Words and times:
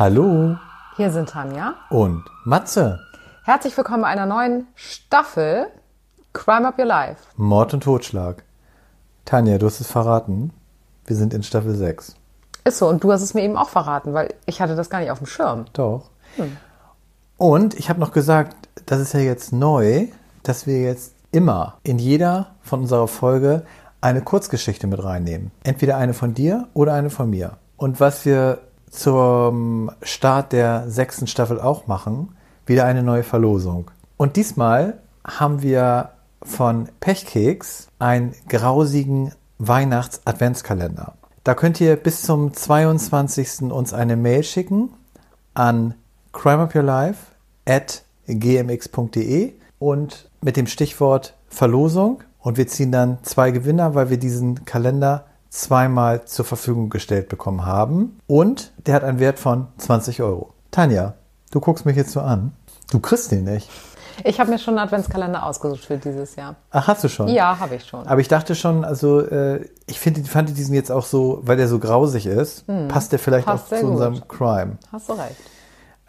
Hallo 0.00 0.56
Hier 0.96 1.10
sind 1.10 1.28
Tanja. 1.28 1.74
und 1.90 2.24
Matze. 2.46 3.00
Herzlich 3.44 3.76
willkommen 3.76 4.00
bei 4.00 4.08
einer 4.08 4.24
neuen 4.24 4.66
Staffel 4.74 5.66
Crime 6.32 6.68
Up 6.68 6.78
Your 6.78 6.86
Life. 6.86 7.22
Mord 7.36 7.74
und 7.74 7.82
Totschlag. 7.82 8.42
Tanja, 9.26 9.58
du 9.58 9.66
hast 9.66 9.78
es 9.78 9.88
verraten. 9.88 10.54
Wir 11.04 11.16
sind 11.16 11.34
in 11.34 11.42
Staffel 11.42 11.74
6. 11.74 12.16
Ist 12.64 12.78
so, 12.78 12.88
und 12.88 13.04
du 13.04 13.12
hast 13.12 13.20
es 13.20 13.34
mir 13.34 13.42
eben 13.42 13.58
auch 13.58 13.68
verraten, 13.68 14.14
weil 14.14 14.32
ich 14.46 14.62
hatte 14.62 14.74
das 14.74 14.88
gar 14.88 15.00
nicht 15.00 15.10
auf 15.10 15.18
dem 15.18 15.26
Schirm. 15.26 15.66
Doch. 15.74 16.08
Und 17.36 17.74
ich 17.74 17.90
habe 17.90 18.00
noch 18.00 18.12
gesagt, 18.12 18.56
das 18.86 19.00
ist 19.00 19.12
ja 19.12 19.20
jetzt 19.20 19.52
neu, 19.52 20.06
dass 20.42 20.66
wir 20.66 20.80
jetzt 20.80 21.14
immer 21.30 21.76
in 21.82 21.98
jeder 21.98 22.54
von 22.62 22.80
unserer 22.80 23.06
Folge 23.06 23.66
eine 24.00 24.22
Kurzgeschichte 24.22 24.86
mit 24.86 25.04
reinnehmen. 25.04 25.50
Entweder 25.62 25.98
eine 25.98 26.14
von 26.14 26.32
dir 26.32 26.68
oder 26.72 26.94
eine 26.94 27.10
von 27.10 27.28
mir. 27.28 27.58
Und 27.76 28.00
was 28.00 28.24
wir 28.24 28.62
zum 28.90 29.90
Start 30.02 30.52
der 30.52 30.90
sechsten 30.90 31.26
Staffel 31.26 31.60
auch 31.60 31.86
machen, 31.86 32.36
wieder 32.66 32.84
eine 32.84 33.02
neue 33.02 33.22
Verlosung. 33.22 33.90
Und 34.16 34.36
diesmal 34.36 34.98
haben 35.24 35.62
wir 35.62 36.10
von 36.42 36.88
Pechkeks 37.00 37.88
einen 37.98 38.34
grausigen 38.48 39.32
Weihnachts-Adventskalender. 39.58 41.14
Da 41.44 41.54
könnt 41.54 41.80
ihr 41.80 41.96
bis 41.96 42.22
zum 42.22 42.52
22. 42.52 43.72
uns 43.72 43.92
eine 43.92 44.16
Mail 44.16 44.42
schicken 44.42 44.90
an 45.54 45.94
crimeupyourlife 46.32 47.18
at 47.66 48.04
gmx.de 48.26 49.52
und 49.78 50.30
mit 50.40 50.56
dem 50.56 50.66
Stichwort 50.66 51.34
Verlosung. 51.48 52.22
Und 52.38 52.56
wir 52.56 52.66
ziehen 52.68 52.92
dann 52.92 53.18
zwei 53.22 53.50
Gewinner, 53.50 53.94
weil 53.94 54.10
wir 54.10 54.18
diesen 54.18 54.64
Kalender 54.64 55.26
zweimal 55.50 56.24
zur 56.24 56.44
Verfügung 56.44 56.88
gestellt 56.90 57.28
bekommen 57.28 57.66
haben. 57.66 58.18
Und 58.26 58.72
der 58.86 58.94
hat 58.94 59.04
einen 59.04 59.18
Wert 59.18 59.38
von 59.38 59.66
20 59.78 60.22
Euro. 60.22 60.54
Tanja, 60.70 61.14
du 61.50 61.60
guckst 61.60 61.84
mich 61.84 61.96
jetzt 61.96 62.12
so 62.12 62.20
an. 62.20 62.52
Du 62.90 63.00
kriegst 63.00 63.30
den 63.30 63.44
nicht. 63.44 63.68
Ich 64.24 64.38
habe 64.38 64.50
mir 64.50 64.58
schon 64.58 64.76
einen 64.76 64.86
Adventskalender 64.86 65.44
ausgesucht 65.46 65.84
für 65.84 65.96
dieses 65.96 66.36
Jahr. 66.36 66.56
Ach, 66.70 66.86
hast 66.88 67.02
du 67.04 67.08
schon? 67.08 67.28
Ja, 67.28 67.58
habe 67.58 67.76
ich 67.76 67.84
schon. 67.84 68.06
Aber 68.06 68.20
ich 68.20 68.28
dachte 68.28 68.54
schon, 68.54 68.84
also 68.84 69.20
äh, 69.20 69.66
ich 69.86 69.98
finde, 69.98 70.22
fand 70.24 70.56
diesen 70.56 70.74
jetzt 70.74 70.92
auch 70.92 71.04
so, 71.04 71.40
weil 71.42 71.56
der 71.56 71.68
so 71.68 71.78
grausig 71.78 72.26
ist, 72.26 72.64
passt 72.88 73.12
der 73.12 73.18
vielleicht 73.18 73.46
Passt 73.46 73.72
auch 73.72 73.78
zu 73.78 73.82
gut. 73.84 73.92
unserem 73.92 74.28
Crime. 74.28 74.76
Hast 74.92 75.08
du 75.08 75.14
recht. 75.14 75.36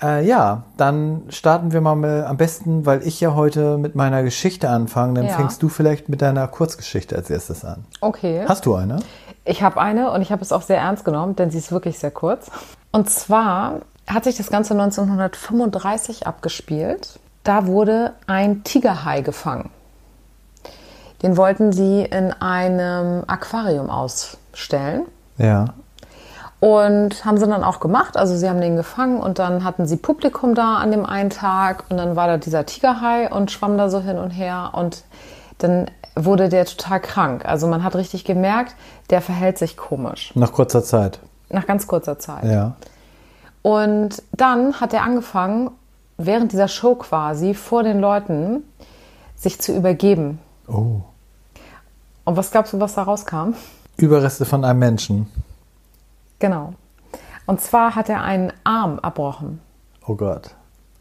Äh, 0.01 0.25
ja, 0.25 0.63
dann 0.77 1.23
starten 1.29 1.71
wir 1.71 1.79
mal 1.79 1.95
mit, 1.95 2.25
am 2.25 2.35
besten, 2.35 2.85
weil 2.87 3.05
ich 3.07 3.21
ja 3.21 3.35
heute 3.35 3.77
mit 3.77 3.95
meiner 3.95 4.23
Geschichte 4.23 4.67
anfange, 4.69 5.13
dann 5.13 5.27
Ja. 5.27 5.35
fängst 5.35 5.61
du 5.61 5.69
vielleicht 5.69 6.09
mit 6.09 6.21
deiner 6.23 6.47
Kurzgeschichte 6.47 7.15
als 7.15 7.29
erstes 7.29 7.63
an. 7.63 7.85
Okay. 8.01 8.43
Hast 8.47 8.65
du 8.65 8.73
eine? 8.75 8.99
Ich 9.43 9.63
habe 9.63 9.81
eine 9.81 10.11
und 10.11 10.21
ich 10.21 10.31
habe 10.31 10.41
es 10.41 10.51
auch 10.51 10.61
sehr 10.61 10.77
ernst 10.77 11.03
genommen, 11.03 11.35
denn 11.35 11.49
sie 11.49 11.57
ist 11.57 11.71
wirklich 11.71 11.97
sehr 11.97 12.11
kurz. 12.11 12.51
Und 12.91 13.09
zwar 13.09 13.81
hat 14.07 14.23
sich 14.23 14.37
das 14.37 14.49
Ganze 14.49 14.73
1935 14.73 16.27
abgespielt. 16.27 17.19
Da 17.43 17.65
wurde 17.65 18.13
ein 18.27 18.63
Tigerhai 18.63 19.21
gefangen. 19.21 19.69
Den 21.23 21.37
wollten 21.37 21.71
sie 21.71 22.03
in 22.03 22.31
einem 22.33 23.23
Aquarium 23.27 23.89
ausstellen. 23.89 25.05
Ja. 25.37 25.65
Und 26.59 27.25
haben 27.25 27.37
sie 27.37 27.47
dann 27.47 27.63
auch 27.63 27.79
gemacht. 27.79 28.17
Also 28.17 28.35
sie 28.35 28.47
haben 28.47 28.61
den 28.61 28.75
gefangen 28.75 29.19
und 29.19 29.39
dann 29.39 29.63
hatten 29.63 29.87
sie 29.87 29.97
Publikum 29.97 30.53
da 30.53 30.75
an 30.75 30.91
dem 30.91 31.05
einen 31.05 31.31
Tag 31.31 31.85
und 31.89 31.97
dann 31.97 32.15
war 32.15 32.27
da 32.27 32.37
dieser 32.37 32.67
Tigerhai 32.67 33.31
und 33.31 33.49
schwamm 33.49 33.77
da 33.77 33.89
so 33.89 33.99
hin 34.01 34.19
und 34.19 34.29
her 34.29 34.71
und 34.73 35.03
dann 35.57 35.89
wurde 36.15 36.49
der 36.49 36.65
total 36.65 36.99
krank. 36.99 37.45
Also 37.45 37.67
man 37.67 37.83
hat 37.83 37.95
richtig 37.95 38.25
gemerkt, 38.25 38.75
der 39.09 39.21
verhält 39.21 39.57
sich 39.57 39.77
komisch. 39.77 40.31
Nach 40.35 40.51
kurzer 40.51 40.83
Zeit. 40.83 41.19
Nach 41.49 41.65
ganz 41.65 41.87
kurzer 41.87 42.19
Zeit. 42.19 42.43
Ja. 42.45 42.75
Und 43.61 44.23
dann 44.31 44.79
hat 44.79 44.93
er 44.93 45.03
angefangen, 45.03 45.71
während 46.17 46.51
dieser 46.51 46.67
Show 46.67 46.95
quasi 46.95 47.53
vor 47.53 47.83
den 47.83 47.99
Leuten 47.99 48.63
sich 49.35 49.59
zu 49.59 49.75
übergeben. 49.75 50.39
Oh. 50.67 51.01
Und 52.23 52.37
was 52.37 52.51
glaubst 52.51 52.73
du, 52.73 52.79
was 52.79 52.95
da 52.95 53.03
rauskam? 53.03 53.53
Überreste 53.97 54.45
von 54.45 54.63
einem 54.63 54.79
Menschen. 54.79 55.27
Genau. 56.39 56.73
Und 57.45 57.61
zwar 57.61 57.95
hat 57.95 58.09
er 58.09 58.21
einen 58.21 58.53
Arm 58.63 58.99
abbrochen. 58.99 59.59
Oh 60.07 60.15
Gott. 60.15 60.51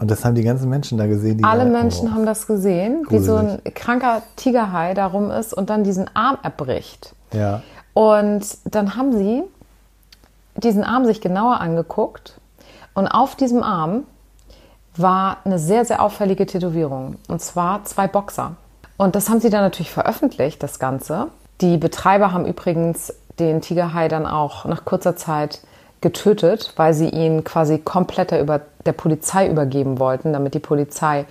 Und 0.01 0.11
das 0.11 0.25
haben 0.25 0.35
die 0.35 0.43
ganzen 0.43 0.71
Menschen 0.71 0.97
da 0.97 1.07
gesehen. 1.07 1.45
Alle 1.45 1.65
da, 1.65 1.71
Menschen 1.71 2.09
oh. 2.09 2.13
haben 2.13 2.25
das 2.25 2.47
gesehen, 2.47 3.05
wie 3.11 3.19
so 3.19 3.37
ein 3.37 3.61
kranker 3.75 4.23
Tigerhai 4.37 4.95
da 4.95 5.07
rum 5.07 5.31
ist 5.31 5.53
und 5.53 5.69
dann 5.69 5.85
diesen 5.85 6.09
Arm 6.17 6.39
erbricht. 6.43 7.15
Ja. 7.35 7.63
Und 7.93 8.47
dann 8.65 8.97
haben 8.97 9.13
sie 9.13 9.43
diesen 10.57 10.85
Arm 10.85 11.05
sich 11.05 11.21
genauer 11.21 11.61
angeguckt 11.61 12.41
und 12.95 13.09
auf 13.09 13.37
diesem 13.37 13.63
Arm 13.63 14.05
war 14.97 15.39
eine 15.45 15.59
sehr, 15.59 15.85
sehr 15.85 16.03
auffällige 16.03 16.47
Tätowierung. 16.47 17.17
Und 17.29 17.43
zwar 17.43 17.85
zwei 17.85 18.09
Boxer. 18.09 18.57
Und 18.97 19.15
das 19.15 19.29
haben 19.29 19.41
sie 19.41 19.51
dann 19.51 19.63
natürlich 19.63 19.91
veröffentlicht, 19.91 20.63
das 20.63 20.79
Ganze. 20.79 21.29
Die 21.61 21.77
Betreiber 21.77 22.33
haben 22.33 22.47
übrigens 22.47 23.15
den 23.39 23.61
Tigerhai 23.61 24.09
dann 24.09 24.27
auch 24.27 24.65
nach 24.65 24.85
kurzer 24.87 25.15
Zeit 25.15 25.61
getötet, 26.01 26.73
weil 26.77 26.95
sie 26.95 27.09
ihn 27.09 27.45
quasi 27.45 27.79
komplett 27.79 28.31
der, 28.31 28.41
über, 28.41 28.61
der 28.87 28.93
Polizei 28.93 29.49
übergeben 29.49 29.99
wollten, 29.99 30.33
damit 30.33 30.55
die 30.55 30.61
Polizei 30.61 31.27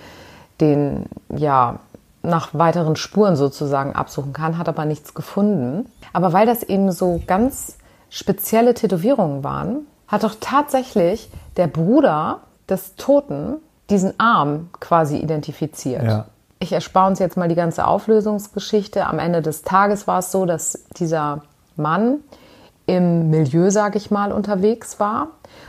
den, 0.60 1.06
ja, 1.34 1.80
nach 2.22 2.50
weiteren 2.52 2.96
Spuren 2.96 3.34
sozusagen 3.34 3.94
absuchen 3.94 4.32
kann, 4.32 4.58
hat 4.58 4.68
aber 4.68 4.84
nichts 4.84 5.14
gefunden. 5.14 5.90
Aber 6.12 6.32
weil 6.32 6.46
das 6.46 6.62
eben 6.62 6.92
so 6.92 7.20
ganz 7.26 7.78
spezielle 8.10 8.74
Tätowierungen 8.74 9.42
waren, 9.42 9.86
hat 10.06 10.24
doch 10.24 10.34
tatsächlich 10.38 11.30
der 11.56 11.66
Bruder 11.66 12.40
des 12.68 12.96
Toten 12.96 13.56
diesen 13.88 14.18
Arm 14.18 14.68
quasi 14.80 15.16
identifiziert. 15.16 16.02
Ja. 16.02 16.26
Ich 16.58 16.72
erspare 16.72 17.08
uns 17.08 17.18
jetzt 17.18 17.36
mal 17.36 17.48
die 17.48 17.54
ganze 17.54 17.86
Auflösungsgeschichte. 17.86 19.06
Am 19.06 19.18
Ende 19.18 19.40
des 19.40 19.62
Tages 19.62 20.06
war 20.06 20.18
es 20.18 20.30
so, 20.30 20.44
dass 20.44 20.84
dieser 20.98 21.42
Mann 21.76 22.18
im 22.90 23.30
Milieu, 23.30 23.70
sage 23.70 23.98
ich 23.98 24.10
mal, 24.10 24.32
unterwegs 24.32 24.98
war. 24.98 25.28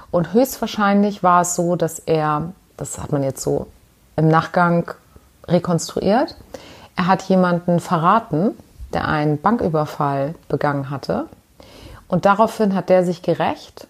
Und 0.10 0.34
höchstwahrscheinlich 0.34 1.22
war 1.22 1.42
es 1.42 1.56
so, 1.56 1.76
dass 1.76 2.00
er, 2.00 2.54
das 2.78 2.98
hat 2.98 3.12
man 3.12 3.24
jetzt 3.24 3.42
so 3.42 3.68
im 4.16 4.28
Nachgang 4.28 4.92
rekonstruiert, 5.48 6.36
er 6.96 7.08
hat 7.08 7.22
jemanden 7.24 7.80
verraten, 7.80 8.52
der 8.94 9.08
einen 9.08 9.40
Banküberfall 9.40 10.36
begangen 10.50 10.90
hatte. 10.90 11.28
Und 12.08 12.26
daraufhin 12.26 12.76
hat 12.76 12.90
der 12.90 13.06
sich 13.06 13.22
gerecht, 13.22 13.88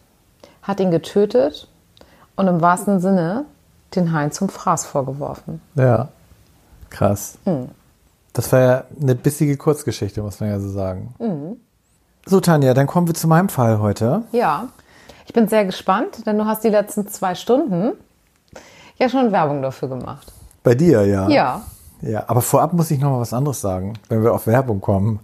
hat 0.61 0.79
ihn 0.79 0.91
getötet 0.91 1.67
und 2.35 2.47
im 2.47 2.61
wahrsten 2.61 2.99
Sinne 2.99 3.45
den 3.95 4.13
Hain 4.13 4.31
zum 4.31 4.49
Fraß 4.49 4.85
vorgeworfen. 4.85 5.61
Ja. 5.75 6.09
Krass. 6.89 7.37
Hm. 7.45 7.69
Das 8.33 8.51
war 8.51 8.59
ja 8.59 8.83
eine 9.01 9.15
bissige 9.15 9.57
Kurzgeschichte, 9.57 10.21
muss 10.21 10.39
man 10.39 10.49
ja 10.49 10.59
so 10.59 10.69
sagen. 10.69 11.13
Hm. 11.17 11.57
So, 12.25 12.39
Tanja, 12.39 12.73
dann 12.73 12.87
kommen 12.87 13.07
wir 13.07 13.13
zu 13.15 13.27
meinem 13.27 13.49
Fall 13.49 13.79
heute. 13.79 14.23
Ja, 14.31 14.67
ich 15.25 15.33
bin 15.33 15.47
sehr 15.47 15.65
gespannt, 15.65 16.25
denn 16.25 16.37
du 16.37 16.45
hast 16.45 16.63
die 16.63 16.69
letzten 16.69 17.07
zwei 17.07 17.35
Stunden 17.35 17.93
ja 18.97 19.09
schon 19.09 19.31
Werbung 19.31 19.61
dafür 19.61 19.89
gemacht. 19.89 20.31
Bei 20.63 20.75
dir, 20.75 21.05
ja. 21.05 21.27
Ja. 21.29 21.61
Ja, 22.01 22.23
aber 22.27 22.41
vorab 22.41 22.73
muss 22.73 22.89
ich 22.91 22.99
noch 22.99 23.11
mal 23.11 23.19
was 23.19 23.33
anderes 23.33 23.61
sagen, 23.61 23.93
wenn 24.09 24.23
wir 24.23 24.33
auf 24.33 24.47
Werbung 24.47 24.81
kommen. 24.81 25.19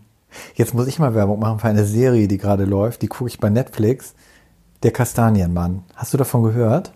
Jetzt 0.55 0.73
muss 0.73 0.87
ich 0.87 0.99
mal 0.99 1.15
Werbung 1.15 1.39
machen 1.39 1.59
für 1.59 1.67
eine 1.67 1.85
Serie, 1.85 2.27
die 2.27 2.37
gerade 2.37 2.65
läuft. 2.65 3.01
Die 3.01 3.07
gucke 3.07 3.29
ich 3.29 3.39
bei 3.39 3.49
Netflix. 3.49 4.13
Der 4.83 4.91
Kastanienmann. 4.91 5.83
Hast 5.95 6.13
du 6.13 6.17
davon 6.17 6.43
gehört? 6.43 6.91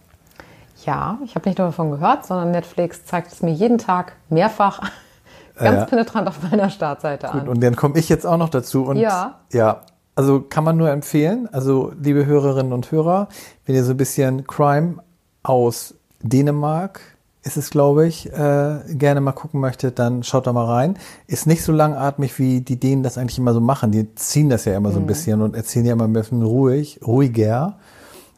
Ja, 0.85 1.17
ich 1.23 1.34
habe 1.35 1.50
nicht 1.50 1.57
nur 1.57 1.67
davon 1.67 1.90
gehört, 1.91 2.25
sondern 2.25 2.51
Netflix 2.51 3.06
zeigt 3.06 3.31
es 3.34 3.41
mir 3.41 3.51
jeden 3.51 3.79
Tag 3.79 4.13
mehrfach 4.29 4.81
ganz 5.56 5.79
Ja. 5.79 5.85
penetrant 5.85 6.28
auf 6.28 6.43
meiner 6.43 6.70
Startseite 6.70 7.31
an. 7.31 7.47
Und 7.47 7.61
dann 7.64 7.76
komme 7.76 7.97
ich 7.97 8.08
jetzt 8.09 8.26
auch 8.28 8.37
noch 8.37 8.49
dazu. 8.49 8.84
Und 8.85 8.97
Ja. 8.97 9.40
Ja, 9.52 9.81
also 10.16 10.41
kann 10.41 10.63
man 10.63 10.78
nur 10.78 10.90
empfehlen. 10.90 11.47
Also, 11.52 11.91
liebe 12.02 12.25
Hörerinnen 12.25 12.73
und 12.73 12.91
Hörer, 12.91 13.28
wenn 13.66 13.75
ihr 13.75 13.84
so 13.84 13.91
ein 13.91 13.97
bisschen 13.97 14.46
Crime 14.47 14.96
aus 15.43 15.96
Dänemark 16.22 17.02
ist 17.43 17.58
es, 17.58 17.72
glaube 17.72 18.05
ich, 18.05 18.31
äh, 18.31 18.81
gerne 18.90 19.19
mal 19.19 19.31
gucken 19.31 19.61
möchtet, 19.61 19.97
dann 19.97 20.22
schaut 20.22 20.46
da 20.46 20.53
mal 20.53 20.66
rein. 20.67 20.96
Ist 21.25 21.47
nicht 21.47 21.63
so 21.63 21.72
langatmig, 21.72 22.37
wie 22.37 22.61
die 22.61 22.79
Dänen 22.79 23.02
das 23.02 23.17
eigentlich 23.17 23.40
immer 23.40 23.55
so 23.55 23.59
machen. 23.59 23.90
Die 23.91 24.13
ziehen 24.13 24.47
das 24.47 24.66
ja 24.66 24.78
immer 24.78 24.91
so 24.91 24.99
ein 24.99 25.08
bisschen 25.08 25.41
und 25.41 25.55
erzählen 25.55 25.87
ja 25.87 25.93
immer 25.93 26.03
ein 26.03 26.14
bisschen 26.14 26.43
ruhig, 26.43 26.99
ruhiger. 27.03 27.79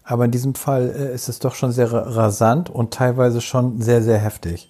Aber 0.06 0.24
in 0.24 0.32
diesem 0.32 0.56
Fall 0.56 0.90
äh, 0.98 1.14
ist 1.14 1.28
es 1.28 1.40
doch 1.40 1.54
schon 1.54 1.74
sehr 1.74 1.92
ra- 1.92 2.04
rasant 2.12 2.70
und 2.70 2.94
teilweise 2.94 3.42
schon 3.42 3.82
sehr, 3.82 4.02
sehr 4.02 4.20
heftig. 4.20 4.70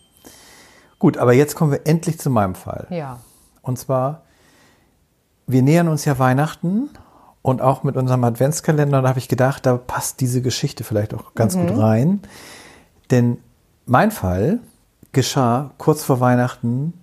Gut, 0.97 1.19
aber 1.19 1.33
jetzt 1.33 1.53
kommen 1.53 1.71
wir 1.71 1.85
endlich 1.85 2.17
zu 2.19 2.31
meinem 2.31 2.56
Fall. 2.56 2.88
ja. 2.89 3.19
Und 3.61 3.77
zwar, 3.77 4.22
wir 5.48 5.62
nähern 5.62 5.88
uns 5.88 6.06
ja 6.06 6.19
Weihnachten 6.19 6.90
und 7.42 7.62
auch 7.62 7.84
mit 7.84 7.98
unserem 7.98 8.24
Adventskalender, 8.24 9.01
da 9.01 9.10
habe 9.10 9.19
ich 9.19 9.28
gedacht, 9.28 9.66
da 9.66 9.78
passt 9.78 10.22
diese 10.22 10.42
Geschichte 10.42 10.84
vielleicht 10.84 11.13
auch 11.13 11.36
ganz 11.36 11.56
gut 11.56 11.78
rein. 11.78 12.22
Denn 13.12 13.38
mein 13.86 14.12
Fall 14.12 14.60
geschah 15.12 15.72
kurz 15.78 16.04
vor 16.04 16.19
Weihnachten 16.19 16.94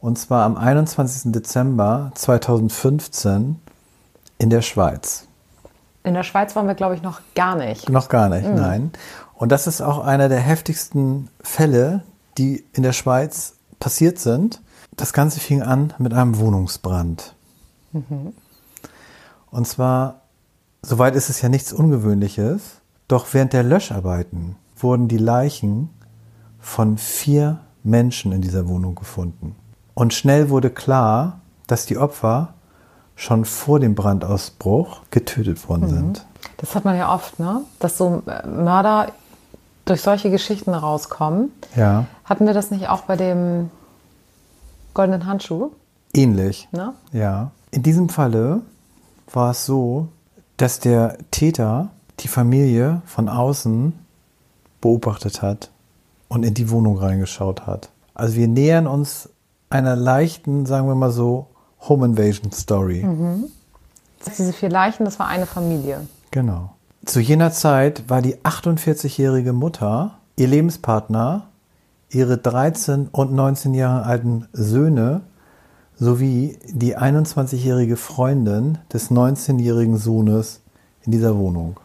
und 0.00 0.18
zwar 0.18 0.44
am 0.44 0.56
21. 0.56 1.32
Dezember 1.32 2.12
2015 2.14 3.58
in 4.38 4.50
der 4.50 4.62
Schweiz. 4.62 5.26
In 6.02 6.12
der 6.12 6.22
Schweiz 6.22 6.54
waren 6.54 6.66
wir, 6.66 6.74
glaube 6.74 6.94
ich, 6.94 7.02
noch 7.02 7.22
gar 7.34 7.56
nicht. 7.56 7.88
Noch 7.88 8.10
gar 8.10 8.28
nicht, 8.28 8.46
nein. 8.46 8.92
Und 9.32 9.50
das 9.50 9.66
ist 9.66 9.80
auch 9.80 10.04
einer 10.04 10.28
der 10.28 10.40
heftigsten 10.40 11.30
Fälle, 11.40 12.02
die 12.36 12.64
in 12.74 12.82
der 12.82 12.92
Schweiz 12.92 13.54
passiert 13.80 14.18
sind. 14.18 14.60
Das 14.96 15.14
Ganze 15.14 15.40
fing 15.40 15.62
an 15.62 15.94
mit 15.98 16.12
einem 16.12 16.38
Wohnungsbrand. 16.38 17.34
Und 19.50 19.66
zwar, 19.66 20.22
soweit 20.82 21.14
ist 21.14 21.30
es 21.30 21.40
ja 21.42 21.48
nichts 21.48 21.72
Ungewöhnliches, 21.72 22.80
doch 23.08 23.26
während 23.32 23.52
der 23.52 23.62
Löscharbeiten 23.62 24.56
wurden 24.76 25.08
die 25.08 25.18
Leichen 25.18 25.90
von 26.60 26.98
vier 26.98 27.60
Menschen 27.82 28.32
in 28.32 28.40
dieser 28.40 28.68
Wohnung 28.68 28.94
gefunden. 28.94 29.54
Und 29.94 30.14
schnell 30.14 30.48
wurde 30.50 30.70
klar, 30.70 31.40
dass 31.66 31.86
die 31.86 31.98
Opfer 31.98 32.54
schon 33.16 33.44
vor 33.44 33.78
dem 33.78 33.94
Brandausbruch 33.94 35.02
getötet 35.10 35.68
worden 35.68 35.88
sind. 35.88 36.26
Das 36.56 36.74
hat 36.74 36.84
man 36.84 36.96
ja 36.96 37.14
oft, 37.14 37.38
ne? 37.38 37.60
Dass 37.78 37.96
so 37.96 38.22
äh, 38.26 38.46
Mörder 38.46 39.12
durch 39.84 40.00
solche 40.00 40.30
Geschichten 40.30 40.74
rauskommen. 40.74 41.52
Ja, 41.76 42.06
Hatten 42.24 42.46
wir 42.46 42.54
das 42.54 42.70
nicht 42.70 42.88
auch 42.88 43.02
bei 43.02 43.16
dem 43.16 43.70
goldenen 44.94 45.26
Handschuh? 45.26 45.70
ähnlich. 46.16 46.68
Ne? 46.72 46.94
Ja. 47.12 47.50
In 47.74 47.82
diesem 47.82 48.08
Falle 48.08 48.60
war 49.32 49.50
es 49.50 49.66
so, 49.66 50.06
dass 50.58 50.78
der 50.78 51.18
Täter 51.32 51.90
die 52.20 52.28
Familie 52.28 53.02
von 53.04 53.28
außen 53.28 53.92
beobachtet 54.80 55.42
hat 55.42 55.72
und 56.28 56.44
in 56.44 56.54
die 56.54 56.70
Wohnung 56.70 56.98
reingeschaut 56.98 57.66
hat. 57.66 57.88
Also 58.14 58.36
wir 58.36 58.46
nähern 58.46 58.86
uns 58.86 59.28
einer 59.70 59.96
leichten, 59.96 60.66
sagen 60.66 60.86
wir 60.86 60.94
mal 60.94 61.10
so, 61.10 61.48
Home 61.88 62.06
Invasion 62.06 62.52
Story. 62.52 63.04
Diese 64.24 64.52
vier 64.52 64.70
Leichen, 64.70 65.04
das 65.04 65.18
war 65.18 65.26
eine 65.26 65.46
Familie. 65.46 66.06
Genau. 66.30 66.76
Zu 67.04 67.18
jener 67.18 67.50
Zeit 67.50 68.08
war 68.08 68.22
die 68.22 68.36
48-jährige 68.36 69.52
Mutter, 69.52 70.12
ihr 70.36 70.46
Lebenspartner, 70.46 71.48
ihre 72.08 72.38
13 72.38 73.08
und 73.10 73.32
19 73.32 73.74
Jahre 73.74 74.04
alten 74.04 74.46
Söhne 74.52 75.22
sowie 75.98 76.58
die 76.66 76.96
21-jährige 76.96 77.96
Freundin 77.96 78.78
des 78.92 79.10
19-jährigen 79.10 79.96
Sohnes 79.96 80.60
in 81.02 81.12
dieser 81.12 81.36
Wohnung. 81.36 81.78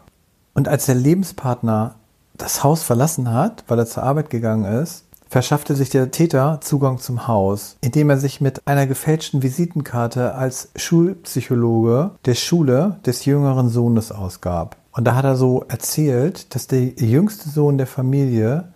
Und 0.54 0.68
als 0.68 0.86
der 0.86 0.94
Lebenspartner 0.94 1.94
das 2.36 2.64
Haus 2.64 2.82
verlassen 2.82 3.32
hat, 3.32 3.64
weil 3.68 3.78
er 3.78 3.86
zur 3.86 4.02
Arbeit 4.02 4.30
gegangen 4.30 4.64
ist, 4.64 5.04
verschaffte 5.28 5.76
sich 5.76 5.90
der 5.90 6.10
Täter 6.10 6.60
Zugang 6.60 6.98
zum 6.98 7.28
Haus, 7.28 7.76
indem 7.82 8.10
er 8.10 8.18
sich 8.18 8.40
mit 8.40 8.66
einer 8.66 8.88
gefälschten 8.88 9.42
Visitenkarte 9.42 10.34
als 10.34 10.70
Schulpsychologe 10.74 12.10
der 12.24 12.34
Schule 12.34 12.96
des 13.06 13.24
jüngeren 13.24 13.68
Sohnes 13.68 14.10
ausgab. 14.10 14.76
Und 14.92 15.04
da 15.04 15.14
hat 15.14 15.24
er 15.24 15.36
so 15.36 15.64
erzählt, 15.68 16.52
dass 16.54 16.66
der 16.66 16.84
jüngste 16.84 17.48
Sohn 17.48 17.78
der 17.78 17.86
Familie 17.86 18.72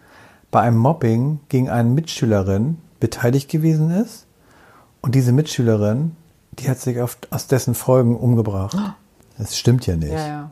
bei 0.52 0.60
einem 0.60 0.78
Mobbing 0.78 1.40
gegen 1.48 1.69
eine 1.69 1.88
Mitschülerin 1.88 2.78
beteiligt 3.00 3.50
gewesen 3.50 3.90
ist. 3.90 4.26
Und 5.05 5.15
diese 5.15 5.33
Mitschülerin, 5.33 6.17
die 6.53 6.71
hat 6.71 6.81
sich 6.81 6.99
auf, 7.03 7.19
aus 7.29 7.47
dessen 7.47 7.75
Folgen 7.75 8.17
umgebracht. 8.17 8.75
Das 9.37 9.55
stimmt 9.55 9.87
ja 9.87 9.97
nicht. 9.97 10.12
Ja, 10.15 10.27
ja. 10.27 10.51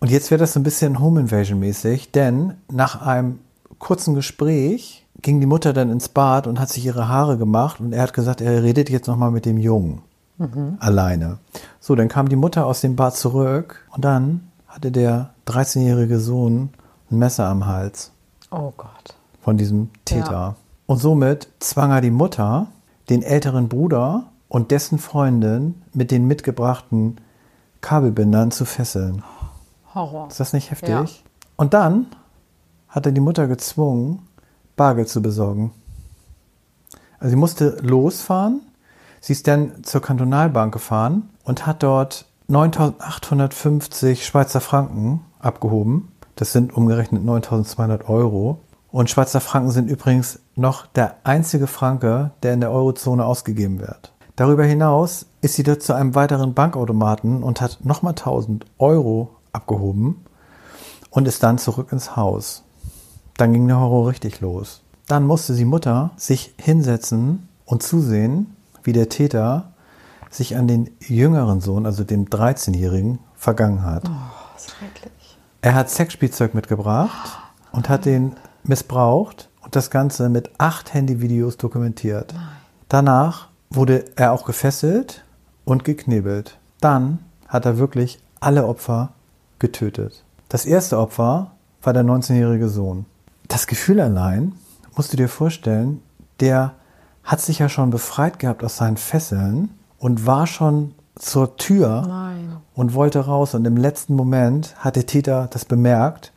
Und 0.00 0.10
jetzt 0.10 0.30
wird 0.30 0.42
das 0.42 0.52
so 0.52 0.60
ein 0.60 0.64
bisschen 0.64 1.00
Home 1.00 1.18
Invasion 1.18 1.58
mäßig, 1.58 2.12
denn 2.12 2.52
nach 2.70 3.00
einem 3.00 3.38
kurzen 3.78 4.14
Gespräch 4.14 5.06
ging 5.22 5.40
die 5.40 5.46
Mutter 5.46 5.72
dann 5.72 5.90
ins 5.90 6.10
Bad 6.10 6.46
und 6.46 6.60
hat 6.60 6.68
sich 6.68 6.84
ihre 6.84 7.08
Haare 7.08 7.38
gemacht 7.38 7.80
und 7.80 7.94
er 7.94 8.02
hat 8.02 8.12
gesagt, 8.12 8.42
er 8.42 8.62
redet 8.62 8.90
jetzt 8.90 9.06
nochmal 9.06 9.30
mit 9.30 9.46
dem 9.46 9.56
Jungen. 9.56 10.02
Alleine. 10.78 11.38
So, 11.80 11.94
dann 11.94 12.08
kam 12.08 12.28
die 12.28 12.36
Mutter 12.36 12.66
aus 12.66 12.82
dem 12.82 12.96
Bad 12.96 13.16
zurück 13.16 13.88
und 13.94 14.04
dann 14.04 14.48
hatte 14.68 14.92
der 14.92 15.30
13-jährige 15.46 16.20
Sohn 16.20 16.68
ein 17.10 17.16
Messer 17.18 17.46
am 17.46 17.64
Hals 17.64 18.12
Oh 18.50 18.74
Gott. 18.76 19.14
von 19.40 19.56
diesem 19.56 19.88
Täter. 20.04 20.30
Ja. 20.30 20.56
Und 20.84 20.98
somit 20.98 21.48
zwang 21.60 21.92
er 21.92 22.02
die 22.02 22.10
Mutter, 22.10 22.66
den 23.08 23.22
älteren 23.22 23.68
Bruder 23.68 24.30
und 24.48 24.70
dessen 24.70 24.98
Freundin 24.98 25.82
mit 25.92 26.10
den 26.10 26.26
mitgebrachten 26.26 27.16
Kabelbindern 27.80 28.50
zu 28.50 28.64
fesseln. 28.64 29.22
Horror. 29.94 30.28
Ist 30.28 30.40
das 30.40 30.52
nicht 30.52 30.70
heftig? 30.70 30.90
Ja. 30.90 31.04
Und 31.56 31.74
dann 31.74 32.06
hat 32.88 33.06
er 33.06 33.12
die 33.12 33.20
Mutter 33.20 33.46
gezwungen, 33.46 34.26
Bargeld 34.76 35.08
zu 35.08 35.22
besorgen. 35.22 35.72
Also 37.18 37.30
sie 37.30 37.36
musste 37.36 37.76
losfahren. 37.80 38.60
Sie 39.20 39.32
ist 39.32 39.46
dann 39.48 39.82
zur 39.82 40.02
Kantonalbank 40.02 40.72
gefahren 40.72 41.30
und 41.44 41.66
hat 41.66 41.82
dort 41.82 42.26
9.850 42.48 44.22
Schweizer 44.22 44.60
Franken 44.60 45.24
abgehoben. 45.38 46.12
Das 46.36 46.52
sind 46.52 46.76
umgerechnet 46.76 47.22
9.200 47.22 48.04
Euro. 48.08 48.60
Und 48.96 49.10
Schweizer 49.10 49.42
Franken 49.42 49.72
sind 49.72 49.90
übrigens 49.90 50.38
noch 50.54 50.86
der 50.86 51.16
einzige 51.22 51.66
Franke, 51.66 52.30
der 52.42 52.54
in 52.54 52.60
der 52.60 52.70
Eurozone 52.70 53.26
ausgegeben 53.26 53.78
wird. 53.78 54.14
Darüber 54.36 54.64
hinaus 54.64 55.26
ist 55.42 55.56
sie 55.56 55.64
dort 55.64 55.82
zu 55.82 55.92
einem 55.92 56.14
weiteren 56.14 56.54
Bankautomaten 56.54 57.42
und 57.42 57.60
hat 57.60 57.84
nochmal 57.84 58.12
1000 58.12 58.64
Euro 58.78 59.36
abgehoben 59.52 60.24
und 61.10 61.28
ist 61.28 61.42
dann 61.42 61.58
zurück 61.58 61.92
ins 61.92 62.16
Haus. 62.16 62.62
Dann 63.36 63.52
ging 63.52 63.68
der 63.68 63.78
Horror 63.78 64.08
richtig 64.08 64.40
los. 64.40 64.80
Dann 65.06 65.26
musste 65.26 65.54
die 65.54 65.66
Mutter 65.66 66.12
sich 66.16 66.54
hinsetzen 66.58 67.50
und 67.66 67.82
zusehen, 67.82 68.56
wie 68.82 68.94
der 68.94 69.10
Täter 69.10 69.74
sich 70.30 70.56
an 70.56 70.68
den 70.68 70.88
jüngeren 71.00 71.60
Sohn, 71.60 71.84
also 71.84 72.02
dem 72.02 72.30
13-Jährigen, 72.30 73.18
vergangen 73.34 73.84
hat. 73.84 74.04
Oh, 74.08 74.58
schrecklich. 74.58 75.38
Er 75.60 75.74
hat 75.74 75.90
Sexspielzeug 75.90 76.54
mitgebracht 76.54 77.38
und 77.72 77.90
hat 77.90 78.06
den 78.06 78.36
missbraucht 78.68 79.48
und 79.62 79.76
das 79.76 79.90
Ganze 79.90 80.28
mit 80.28 80.50
acht 80.58 80.94
Handyvideos 80.94 81.56
dokumentiert. 81.56 82.34
Danach 82.88 83.48
wurde 83.70 84.04
er 84.16 84.32
auch 84.32 84.44
gefesselt 84.44 85.24
und 85.64 85.84
geknebelt. 85.84 86.58
Dann 86.80 87.18
hat 87.48 87.66
er 87.66 87.78
wirklich 87.78 88.20
alle 88.40 88.66
Opfer 88.66 89.10
getötet. 89.58 90.22
Das 90.48 90.64
erste 90.64 90.98
Opfer 90.98 91.52
war 91.82 91.92
der 91.92 92.04
19-jährige 92.04 92.68
Sohn. 92.68 93.06
Das 93.48 93.66
Gefühl 93.66 94.00
allein, 94.00 94.52
musst 94.96 95.12
du 95.12 95.16
dir 95.16 95.28
vorstellen, 95.28 96.02
der 96.40 96.74
hat 97.24 97.40
sich 97.40 97.58
ja 97.58 97.68
schon 97.68 97.90
befreit 97.90 98.38
gehabt 98.38 98.62
aus 98.62 98.76
seinen 98.76 98.96
Fesseln 98.96 99.70
und 99.98 100.26
war 100.26 100.46
schon 100.46 100.94
zur 101.16 101.56
Tür 101.56 102.04
Nein. 102.06 102.56
und 102.74 102.94
wollte 102.94 103.20
raus. 103.20 103.54
Und 103.54 103.66
im 103.66 103.76
letzten 103.76 104.14
Moment 104.14 104.76
hat 104.78 104.96
der 104.96 105.06
Täter 105.06 105.48
das 105.50 105.64
bemerkt 105.64 106.32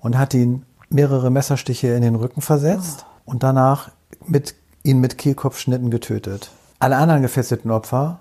und 0.00 0.18
hat 0.18 0.34
ihn 0.34 0.64
mehrere 0.92 1.30
Messerstiche 1.30 1.88
in 1.88 2.02
den 2.02 2.14
Rücken 2.14 2.40
versetzt 2.42 3.06
und 3.24 3.42
danach 3.42 3.90
mit, 4.26 4.54
ihn 4.82 5.00
mit 5.00 5.18
Kehlkopfschnitten 5.18 5.90
getötet. 5.90 6.50
Alle 6.78 6.96
anderen 6.96 7.22
gefesselten 7.22 7.70
Opfer 7.70 8.18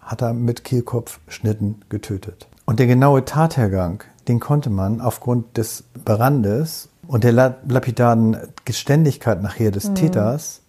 hat 0.00 0.22
er 0.22 0.32
mit 0.32 0.64
Kehlkopfschnitten 0.64 1.84
getötet. 1.88 2.48
Und 2.64 2.78
der 2.78 2.86
genaue 2.86 3.24
Tathergang, 3.24 4.02
den 4.28 4.40
konnte 4.40 4.70
man 4.70 5.00
aufgrund 5.00 5.56
des 5.56 5.84
Brandes 6.04 6.88
und 7.06 7.24
der 7.24 7.32
la- 7.32 7.56
lapidaren 7.68 8.36
Geständigkeit 8.64 9.42
nachher 9.42 9.70
des 9.70 9.92
Täters 9.94 10.62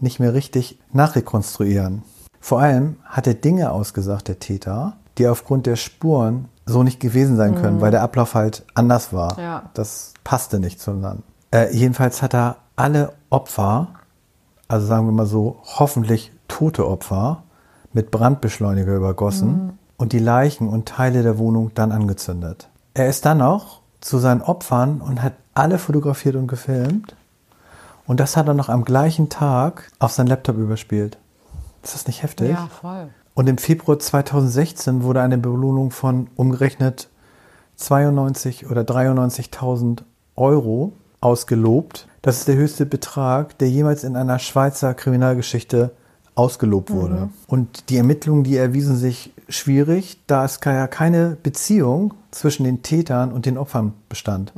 nicht 0.00 0.20
mehr 0.20 0.34
richtig 0.34 0.78
nachrekonstruieren. 0.92 2.02
Vor 2.40 2.60
allem 2.60 2.96
hat 3.04 3.26
er 3.26 3.34
Dinge 3.34 3.70
ausgesagt, 3.72 4.28
der 4.28 4.38
Täter, 4.38 4.96
die 5.18 5.28
aufgrund 5.28 5.66
der 5.66 5.76
Spuren 5.76 6.48
so 6.66 6.82
nicht 6.82 7.00
gewesen 7.00 7.36
sein 7.36 7.54
können, 7.54 7.80
weil 7.80 7.90
der 7.90 8.02
Ablauf 8.02 8.34
halt 8.34 8.64
anders 8.74 9.12
war. 9.12 9.38
Ja. 9.38 9.70
Das 9.74 10.14
passte 10.24 10.60
nicht 10.60 10.80
zueinander. 10.80 11.22
Äh, 11.50 11.74
jedenfalls 11.74 12.22
hat 12.22 12.34
er 12.34 12.56
alle 12.76 13.12
Opfer, 13.30 13.88
also 14.68 14.86
sagen 14.86 15.06
wir 15.06 15.12
mal 15.12 15.26
so, 15.26 15.60
hoffentlich 15.64 16.32
tote 16.48 16.86
Opfer, 16.86 17.42
mit 17.92 18.10
Brandbeschleuniger 18.10 18.94
übergossen 18.94 19.78
und 19.98 20.12
die 20.12 20.18
Leichen 20.18 20.68
und 20.68 20.88
Teile 20.88 21.22
der 21.22 21.38
Wohnung 21.38 21.72
dann 21.74 21.92
angezündet. 21.92 22.68
Er 22.94 23.08
ist 23.08 23.26
dann 23.26 23.38
noch 23.38 23.80
zu 24.00 24.18
seinen 24.18 24.42
Opfern 24.42 25.00
und 25.00 25.22
hat 25.22 25.34
alle 25.54 25.78
fotografiert 25.78 26.36
und 26.36 26.46
gefilmt. 26.46 27.14
Und 28.06 28.18
das 28.18 28.36
hat 28.36 28.48
er 28.48 28.54
noch 28.54 28.68
am 28.68 28.84
gleichen 28.84 29.28
Tag 29.28 29.90
auf 29.98 30.12
sein 30.12 30.26
Laptop 30.26 30.56
überspielt. 30.56 31.18
Ist 31.82 31.94
das 31.94 32.06
nicht 32.06 32.22
heftig? 32.22 32.50
Ja, 32.50 32.68
voll. 32.80 33.08
Und 33.34 33.48
im 33.48 33.58
Februar 33.58 33.98
2016 33.98 35.02
wurde 35.02 35.22
eine 35.22 35.38
Belohnung 35.38 35.90
von 35.90 36.28
umgerechnet 36.36 37.08
92 37.76 38.70
oder 38.70 38.82
93.000 38.82 40.02
Euro 40.36 40.92
ausgelobt. 41.20 42.08
Das 42.20 42.38
ist 42.38 42.48
der 42.48 42.56
höchste 42.56 42.86
Betrag, 42.86 43.58
der 43.58 43.70
jemals 43.70 44.04
in 44.04 44.16
einer 44.16 44.38
Schweizer 44.38 44.94
Kriminalgeschichte 44.94 45.92
ausgelobt 46.34 46.90
wurde. 46.90 47.30
Und 47.46 47.88
die 47.90 47.96
Ermittlungen, 47.96 48.44
die 48.44 48.56
erwiesen 48.56 48.96
sich 48.96 49.32
schwierig, 49.48 50.18
da 50.26 50.44
es 50.44 50.60
ja 50.64 50.86
keine 50.86 51.36
Beziehung 51.42 52.14
zwischen 52.30 52.64
den 52.64 52.82
Tätern 52.82 53.32
und 53.32 53.46
den 53.46 53.58
Opfern 53.58 53.94
bestand. 54.08 54.52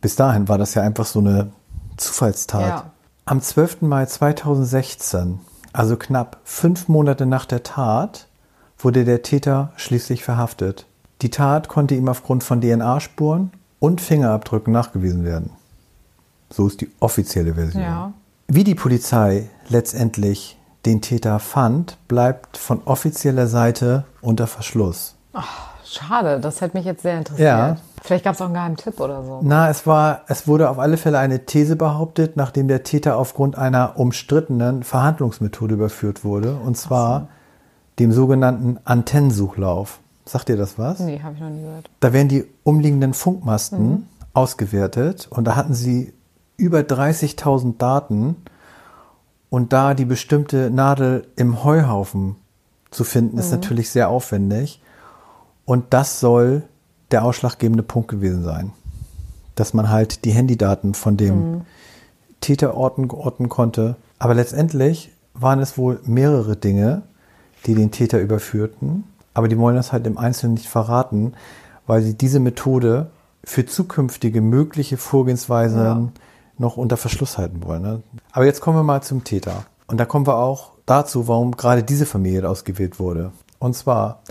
Bis 0.00 0.16
dahin 0.16 0.48
war 0.48 0.58
das 0.58 0.74
ja 0.74 0.82
einfach 0.82 1.06
so 1.06 1.20
eine 1.20 1.52
Zufallstat. 1.96 2.68
Ja. 2.68 2.90
Am 3.24 3.40
12. 3.40 3.82
Mai 3.82 4.06
2016, 4.06 5.38
also 5.72 5.96
knapp 5.96 6.38
fünf 6.44 6.88
Monate 6.88 7.26
nach 7.26 7.46
der 7.46 7.62
Tat, 7.62 8.26
wurde 8.78 9.04
der 9.04 9.22
Täter 9.22 9.72
schließlich 9.76 10.24
verhaftet. 10.24 10.86
Die 11.22 11.30
Tat 11.30 11.68
konnte 11.68 11.94
ihm 11.94 12.08
aufgrund 12.08 12.44
von 12.44 12.60
DNA-Spuren 12.60 13.52
und 13.78 14.00
Fingerabdrücken 14.00 14.72
nachgewiesen 14.72 15.24
werden. 15.24 15.50
So 16.50 16.66
ist 16.66 16.80
die 16.80 16.90
offizielle 17.00 17.54
Version. 17.54 17.82
Ja. 17.82 18.12
Wie 18.48 18.64
die 18.64 18.74
Polizei 18.74 19.48
letztendlich 19.68 20.58
den 20.86 21.00
Täter 21.02 21.38
fand, 21.38 21.98
bleibt 22.08 22.56
von 22.56 22.82
offizieller 22.84 23.46
Seite 23.46 24.04
unter 24.22 24.46
Verschluss. 24.46 25.14
Schade, 25.84 26.40
das 26.40 26.60
hätte 26.60 26.76
mich 26.76 26.86
jetzt 26.86 27.02
sehr 27.02 27.18
interessiert. 27.18 27.48
Ja. 27.48 27.76
Vielleicht 28.02 28.24
gab 28.24 28.34
es 28.34 28.40
auch 28.40 28.46
einen 28.46 28.54
geheimen 28.54 28.76
Tipp 28.76 28.98
oder 29.00 29.22
so. 29.22 29.40
Na, 29.42 29.68
es 29.68 29.86
war, 29.86 30.22
es 30.28 30.48
wurde 30.48 30.70
auf 30.70 30.78
alle 30.78 30.96
Fälle 30.96 31.18
eine 31.18 31.44
These 31.44 31.76
behauptet, 31.76 32.36
nachdem 32.36 32.68
der 32.68 32.82
Täter 32.82 33.16
aufgrund 33.16 33.58
einer 33.58 33.98
umstrittenen 33.98 34.82
Verhandlungsmethode 34.82 35.74
überführt 35.74 36.24
wurde, 36.24 36.56
und 36.56 36.76
zwar 36.76 37.28
dem 37.98 38.12
sogenannten 38.12 38.78
Antennensuchlauf. 38.84 40.00
Sagt 40.24 40.48
ihr 40.48 40.56
das 40.56 40.78
was? 40.78 41.00
Nee, 41.00 41.20
habe 41.22 41.34
ich 41.34 41.40
noch 41.40 41.50
nie 41.50 41.62
gehört. 41.62 41.90
Da 42.00 42.12
werden 42.12 42.28
die 42.28 42.46
umliegenden 42.62 43.14
Funkmasten 43.14 44.08
ausgewertet 44.32 45.28
und 45.30 45.44
da 45.44 45.56
hatten 45.56 45.74
sie 45.74 46.14
über 46.56 46.80
30.000 46.80 47.78
Daten 47.78 48.36
und 49.48 49.72
da 49.72 49.94
die 49.94 50.04
bestimmte 50.04 50.70
Nadel 50.70 51.26
im 51.36 51.64
Heuhaufen 51.64 52.36
zu 52.90 53.04
finden, 53.04 53.38
ist 53.38 53.50
natürlich 53.50 53.90
sehr 53.90 54.08
aufwendig 54.08 54.80
und 55.64 55.86
das 55.90 56.20
soll 56.20 56.62
der 57.10 57.24
ausschlaggebende 57.24 57.82
Punkt 57.82 58.08
gewesen 58.08 58.42
sein, 58.44 58.72
dass 59.54 59.74
man 59.74 59.90
halt 59.90 60.24
die 60.24 60.30
Handydaten 60.32 60.94
von 60.94 61.16
dem 61.16 61.62
Täter 62.40 62.74
orten, 62.74 63.10
orten 63.10 63.48
konnte. 63.48 63.96
Aber 64.18 64.34
letztendlich 64.34 65.10
waren 65.34 65.60
es 65.60 65.76
wohl 65.76 66.00
mehrere 66.04 66.56
Dinge, 66.56 67.02
die 67.66 67.74
den 67.74 67.90
Täter 67.90 68.18
überführten. 68.20 69.04
Aber 69.34 69.48
die 69.48 69.58
wollen 69.58 69.76
das 69.76 69.92
halt 69.92 70.06
im 70.06 70.18
Einzelnen 70.18 70.54
nicht 70.54 70.68
verraten, 70.68 71.34
weil 71.86 72.02
sie 72.02 72.14
diese 72.14 72.40
Methode 72.40 73.10
für 73.44 73.66
zukünftige 73.66 74.40
mögliche 74.40 74.96
Vorgehensweisen 74.96 75.78
Ja. 75.84 76.08
noch 76.58 76.76
unter 76.76 76.96
Verschluss 76.96 77.38
halten 77.38 77.62
wollen. 77.64 77.82
Ne? 77.82 78.02
Aber 78.32 78.44
jetzt 78.44 78.60
kommen 78.60 78.76
wir 78.76 78.82
mal 78.82 79.02
zum 79.02 79.24
Täter. 79.24 79.64
Und 79.86 79.98
da 79.98 80.04
kommen 80.04 80.26
wir 80.26 80.36
auch 80.36 80.70
dazu, 80.86 81.26
warum 81.28 81.56
gerade 81.56 81.82
diese 81.82 82.06
Familie 82.06 82.48
ausgewählt 82.48 82.98
wurde. 82.98 83.32
Und 83.58 83.74
zwar 83.76 84.22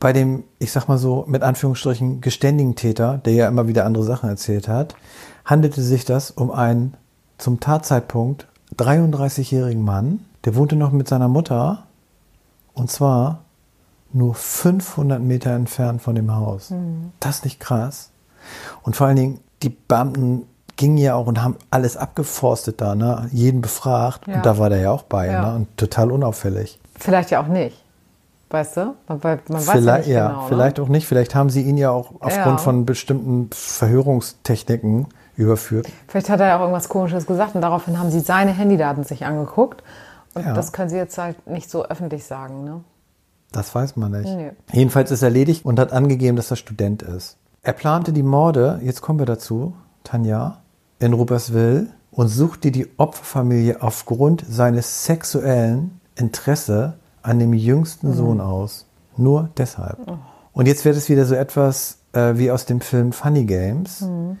bei 0.00 0.12
dem, 0.12 0.44
ich 0.58 0.72
sag 0.72 0.88
mal 0.88 0.98
so, 0.98 1.24
mit 1.26 1.42
Anführungsstrichen 1.42 2.20
geständigen 2.20 2.74
Täter, 2.74 3.18
der 3.18 3.32
ja 3.34 3.48
immer 3.48 3.68
wieder 3.68 3.84
andere 3.86 4.04
Sachen 4.04 4.28
erzählt 4.28 4.68
hat, 4.68 4.94
handelte 5.44 5.82
sich 5.82 6.04
das 6.04 6.30
um 6.30 6.50
einen 6.50 6.94
zum 7.38 7.60
Tatzeitpunkt 7.60 8.46
33-jährigen 8.76 9.82
Mann, 9.84 10.20
der 10.44 10.56
wohnte 10.56 10.76
noch 10.76 10.92
mit 10.92 11.08
seiner 11.08 11.28
Mutter 11.28 11.84
und 12.74 12.90
zwar 12.90 13.40
nur 14.12 14.34
500 14.34 15.20
Meter 15.20 15.50
entfernt 15.50 16.02
von 16.02 16.14
dem 16.14 16.34
Haus. 16.34 16.72
Das 17.20 17.36
ist 17.36 17.44
nicht 17.44 17.60
krass. 17.60 18.10
Und 18.82 18.94
vor 18.96 19.06
allen 19.06 19.16
Dingen, 19.16 19.40
die 19.62 19.70
Beamten 19.70 20.46
gingen 20.76 20.98
ja 20.98 21.14
auch 21.14 21.26
und 21.26 21.42
haben 21.42 21.56
alles 21.70 21.96
abgeforstet 21.96 22.80
da, 22.80 22.94
ne? 22.94 23.28
jeden 23.32 23.60
befragt. 23.60 24.26
Ja. 24.26 24.36
Und 24.36 24.46
da 24.46 24.58
war 24.58 24.70
der 24.70 24.78
ja 24.80 24.90
auch 24.90 25.02
bei, 25.04 25.26
Ja. 25.26 25.50
ne? 25.50 25.56
und 25.56 25.76
total 25.76 26.10
unauffällig. 26.10 26.78
Vielleicht 26.98 27.30
ja 27.30 27.40
auch 27.42 27.46
nicht. 27.48 27.83
Weißt 28.54 28.76
du? 28.76 28.94
Man, 29.08 29.18
man 29.20 29.38
weiß 29.48 29.66
ja 29.66 29.72
vielleicht, 29.72 30.06
nicht 30.06 30.14
ja, 30.14 30.28
genau. 30.28 30.46
vielleicht 30.46 30.78
auch 30.80 30.86
nicht. 30.88 31.06
Vielleicht 31.08 31.34
haben 31.34 31.50
sie 31.50 31.62
ihn 31.62 31.76
ja 31.76 31.90
auch 31.90 32.12
aufgrund 32.20 32.36
Ja. 32.46 32.56
von 32.58 32.86
bestimmten 32.86 33.50
Verhörungstechniken 33.52 35.08
überführt. 35.36 35.88
Ne? 35.88 35.94
Vielleicht 36.08 36.30
hat 36.30 36.40
er 36.40 36.46
ja 36.48 36.56
auch 36.56 36.60
irgendwas 36.60 36.88
Komisches 36.88 37.26
gesagt 37.26 37.54
und 37.56 37.62
daraufhin 37.62 37.98
haben 37.98 38.10
sie 38.10 38.20
seine 38.20 38.52
Handydaten 38.52 39.02
sich 39.04 39.24
angeguckt. 39.26 39.82
Und 40.34 40.44
Ja. 40.46 40.52
das 40.54 40.72
können 40.72 40.88
sie 40.88 40.96
jetzt 40.96 41.18
halt 41.18 41.46
nicht 41.48 41.68
so 41.70 41.84
öffentlich 41.84 42.24
sagen. 42.24 42.64
Ne? 42.64 42.80
Das 43.50 43.74
weiß 43.74 43.96
man 43.96 44.12
nicht. 44.12 44.28
Nee. 44.28 44.52
Jedenfalls 44.72 45.10
ist 45.10 45.22
er 45.22 45.30
ledig 45.30 45.64
und 45.64 45.78
hat 45.78 45.92
angegeben, 45.92 46.36
dass 46.36 46.50
er 46.50 46.56
Student 46.56 47.02
ist. 47.02 47.36
Er 47.62 47.72
plante 47.72 48.12
die 48.12 48.22
Morde, 48.22 48.78
jetzt 48.82 49.00
kommen 49.00 49.18
wir 49.18 49.26
dazu, 49.26 49.74
Tanja, 50.04 50.58
in 50.98 51.12
Ruberswil 51.12 51.88
und 52.12 52.28
suchte 52.28 52.70
die 52.70 52.86
Opferfamilie 52.98 53.82
aufgrund 53.82 54.44
seines 54.48 55.04
sexuellen 55.04 56.00
Interesse 56.14 56.94
an 57.24 57.38
dem 57.40 57.52
jüngsten 57.52 58.10
Mhm. 58.10 58.14
Sohn 58.14 58.40
aus. 58.40 58.86
Nur 59.16 59.48
deshalb. 59.56 59.98
Oh. 60.06 60.16
Und 60.52 60.66
jetzt 60.66 60.84
wird 60.84 60.96
es 60.96 61.08
wieder 61.08 61.24
so 61.24 61.34
etwas 61.34 61.98
äh, 62.12 62.34
wie 62.36 62.50
aus 62.52 62.64
dem 62.66 62.80
Film 62.80 63.12
Funny 63.12 63.44
Games. 63.44 64.02
Mhm. 64.02 64.38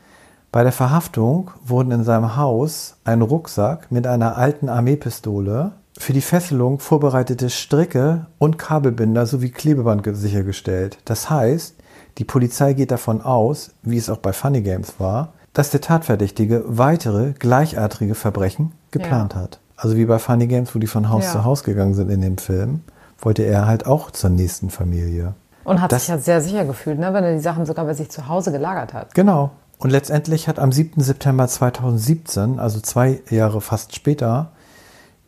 Bei 0.52 0.62
der 0.62 0.70
Verhaftung 0.72 1.50
wurden 1.64 1.90
in 1.90 2.04
seinem 2.04 2.36
Haus 2.36 2.96
ein 3.04 3.22
Rucksack 3.22 3.90
mit 3.90 4.06
einer 4.06 4.36
alten 4.36 4.68
Armeepistole, 4.68 5.72
für 5.98 6.12
die 6.12 6.20
Fesselung 6.20 6.78
vorbereitete 6.80 7.50
Stricke 7.50 8.26
und 8.38 8.58
Kabelbinder 8.58 9.26
sowie 9.26 9.50
Klebeband 9.50 10.02
ge- 10.02 10.14
sichergestellt. 10.14 10.98
Das 11.04 11.30
heißt, 11.30 11.74
die 12.18 12.24
Polizei 12.24 12.72
geht 12.74 12.90
davon 12.90 13.20
aus, 13.22 13.70
wie 13.82 13.96
es 13.96 14.10
auch 14.10 14.18
bei 14.18 14.32
Funny 14.32 14.60
Games 14.62 14.94
war, 14.98 15.32
dass 15.52 15.70
der 15.70 15.80
Tatverdächtige 15.80 16.64
weitere 16.66 17.32
gleichartige 17.32 18.14
Verbrechen 18.16 18.72
geplant 18.90 19.34
Ja. 19.34 19.40
hat. 19.40 19.60
Also 19.76 19.96
wie 19.96 20.04
bei 20.06 20.18
Funny 20.18 20.46
Games, 20.46 20.74
wo 20.74 20.78
die 20.78 20.86
von 20.86 21.08
Haus 21.10 21.24
Ja. 21.24 21.32
zu 21.32 21.44
Haus 21.44 21.64
gegangen 21.64 21.94
sind 21.94 22.10
in 22.10 22.20
dem 22.20 22.38
Film, 22.38 22.82
wollte 23.18 23.42
er 23.42 23.66
halt 23.66 23.86
auch 23.86 24.10
zur 24.10 24.30
nächsten 24.30 24.70
Familie. 24.70 25.34
Und 25.64 25.80
hat 25.80 25.92
Das- 25.92 26.02
sich 26.02 26.08
ja 26.10 26.18
sehr 26.18 26.40
sicher 26.40 26.64
gefühlt, 26.64 26.98
ne? 26.98 27.12
wenn 27.14 27.24
er 27.24 27.32
die 27.34 27.40
Sachen 27.40 27.64
sogar 27.66 27.84
bei 27.86 27.94
sich 27.94 28.10
zu 28.10 28.28
Hause 28.28 28.52
gelagert 28.52 28.92
hat. 28.92 29.14
Genau. 29.14 29.50
Und 29.78 29.90
letztendlich 29.90 30.46
hat 30.46 30.58
am 30.58 30.70
7. 30.72 31.02
September 31.02 31.48
2017, 31.48 32.58
also 32.58 32.80
zwei 32.80 33.20
Jahre 33.30 33.60
fast 33.60 33.94
später, 33.94 34.50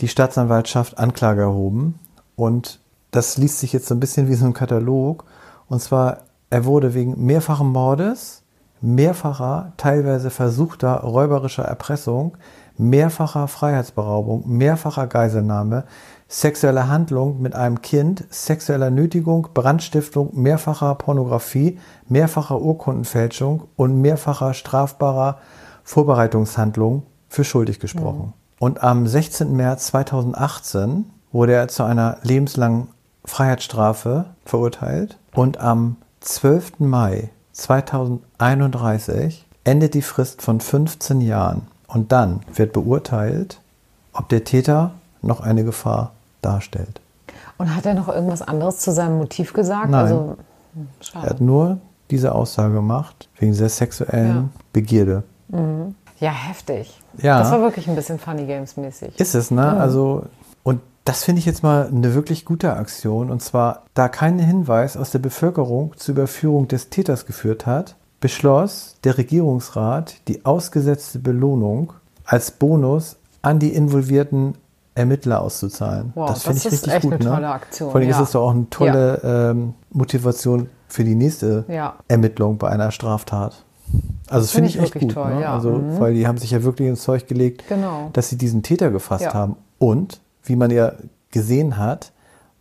die 0.01 0.09
Staatsanwaltschaft 0.09 0.99
Anklage 0.99 1.43
erhoben. 1.43 1.99
Und 2.37 2.81
das 3.11 3.39
liest 3.39 3.59
sich 3.61 3.73
jetzt 3.73 3.87
so 3.89 3.95
ein 3.95 4.01
bisschen 4.01 4.29
wie 4.29 4.35
so 4.35 4.45
ein 4.47 4.53
Katalog. 4.53 5.25
Und 5.69 5.81
zwar, 5.83 6.19
er 6.51 6.65
wurde 6.65 6.95
wegen 6.95 7.25
mehrfachen 7.25 7.69
Mordes, 7.69 8.43
mehrfacher, 8.83 9.73
teilweise 9.79 10.31
versuchter 10.31 10.93
räuberischer 11.01 11.65
Erpressung, 11.65 12.37
mehrfacher 12.79 13.49
Freiheitsberaubung, 13.49 14.45
mehrfacher 14.47 15.07
Geiselnahme, 15.07 15.85
sexueller 16.29 16.89
Handlung 16.89 17.41
mit 17.41 17.55
einem 17.55 17.83
Kind, 17.83 18.25
sexueller 18.31 18.91
Nötigung, 18.91 19.49
Brandstiftung, 19.55 20.31
mehrfacher 20.35 20.95
Pornografie, 20.97 21.79
mehrfacher 22.09 22.61
Urkundenfälschung 22.61 23.65
und 23.77 24.01
mehrfacher 24.01 24.55
strafbarer 24.55 25.39
Vorbereitungshandlung 25.85 27.05
für 27.29 27.45
schuldig 27.45 27.79
gesprochen. 27.81 28.33
Und 28.59 28.83
am 28.83 29.07
16. 29.07 29.55
März 29.55 29.87
2018 29.89 31.05
wurde 31.31 31.53
er 31.53 31.69
zu 31.69 31.85
einer 31.85 32.19
lebenslangen 32.23 32.89
Freiheitsstrafe 33.25 34.27
verurteilt 34.45 35.19
und 35.35 35.59
am 35.61 35.97
12. 36.21 36.81
Mai 36.81 37.31
2031 37.53 39.47
endet 39.65 39.95
die 39.95 40.03
Frist 40.03 40.43
von 40.43 40.61
15 40.61 41.21
Jahren 41.21 41.69
und 41.89 42.13
dann 42.13 42.41
wird 42.55 42.73
beurteilt, 42.73 43.61
ob 44.13 44.29
der 44.29 44.45
Täter 44.45 44.93
noch 45.23 45.41
eine 45.41 45.65
Gefahr 45.65 46.13
darstellt. 46.43 47.01
Und 47.59 47.75
hat 47.75 47.87
er 47.87 47.95
noch 47.95 48.09
irgendwas 48.09 48.43
anderes 48.43 48.79
zu 48.79 48.93
seinem 48.93 49.19
Motiv 49.19 49.53
gesagt? 49.53 49.91
Nein. 49.91 50.03
Also, 50.03 50.37
hm, 50.75 50.89
Er 51.01 51.05
schade. 51.05 51.31
hat 51.31 51.41
nur 51.41 51.79
diese 52.11 52.35
Aussage 52.35 52.75
gemacht 52.75 53.29
wegen 53.39 53.57
der 53.57 53.69
sexuellen 53.69 54.29
Ja. 54.37 54.49
Begierde. 54.73 55.23
Ja, 56.19 56.31
heftig. 56.31 57.01
Ja. 57.19 57.39
Das 57.39 57.51
war 57.51 57.61
wirklich 57.61 57.89
ein 57.89 57.95
bisschen 57.95 58.19
Funny 58.19 58.47
Games 58.47 58.77
mäßig. 58.77 59.19
Ist 59.19 59.35
es, 59.35 59.51
ne? 59.51 59.77
Also, 59.77 60.25
und 60.63 60.81
das 61.05 61.25
finde 61.25 61.39
ich 61.41 61.47
jetzt 61.47 61.63
mal 61.63 61.87
eine 61.89 62.15
wirklich 62.15 62.45
gute 62.45 62.73
Aktion. 62.75 63.31
Und 63.31 63.43
zwar, 63.43 63.83
da 63.95 64.09
kein 64.09 64.39
Hinweis 64.39 64.97
aus 64.97 65.11
der 65.11 65.19
Bevölkerung 65.19 65.93
zur 65.97 66.15
Überführung 66.15 66.69
des 66.69 66.91
Täters 66.91 67.27
geführt 67.27 67.65
hat, 67.67 67.97
beschloss 68.21 68.97
der 69.05 69.19
Regierungsrat, 69.19 70.17
die 70.29 70.45
ausgesetzte 70.45 71.19
Belohnung 71.19 71.93
als 72.25 72.51
Bonus 72.51 73.17
an 73.43 73.59
die 73.59 73.73
involvierten 73.75 74.55
Ermittler 74.95 75.43
auszuzahlen. 75.43 76.13
Wow, 76.15 76.31
das 76.31 76.43
finde 76.45 76.59
ich 76.59 76.73
richtig 76.73 76.93
echt 76.93 77.03
gut. 77.03 77.13
eine 77.15 77.25
ne? 77.25 77.31
tolle 77.31 77.49
Aktion, 77.51 77.91
Vor 77.91 78.01
allem 78.01 78.09
ja. 78.09 78.17
ist 78.17 78.23
es 78.23 78.33
doch 78.33 78.43
auch 78.47 78.51
eine 78.51 78.69
tolle 78.71 79.21
ähm, 79.23 79.75
Motivation 79.91 80.69
für 80.89 81.05
die 81.05 81.15
nächste 81.15 81.65
Ja. 81.69 81.97
Ermittlung 82.09 82.57
bei 82.59 82.71
einer 82.71 82.91
Straftat. 82.91 83.63
Also 84.29 84.41
das 84.45 84.51
finde 84.51 84.71
Finde 84.71 84.87
ich 84.89 84.95
echt 84.95 85.01
gut. 85.03 85.13
toll, 85.13 85.35
ne? 85.35 85.43
ja. 85.43 85.55
Also, 85.55 85.71
Mhm. 85.73 86.01
weil 86.01 86.15
die 86.15 86.27
haben 86.27 86.39
sich 86.39 86.51
ja 86.51 86.63
wirklich 86.65 86.89
ins 86.89 87.03
Zeug 87.03 87.29
gelegt, 87.29 87.65
Genau. 87.69 88.09
dass 88.15 88.31
sie 88.31 88.39
diesen 88.39 88.63
Täter 88.63 88.91
gefasst 88.91 89.25
Ja. 89.27 89.35
haben. 89.35 89.57
Und, 89.79 90.21
wie 90.43 90.57
man 90.57 90.71
ja 90.71 90.93
gesehen 91.31 91.77
hat, 91.77 92.13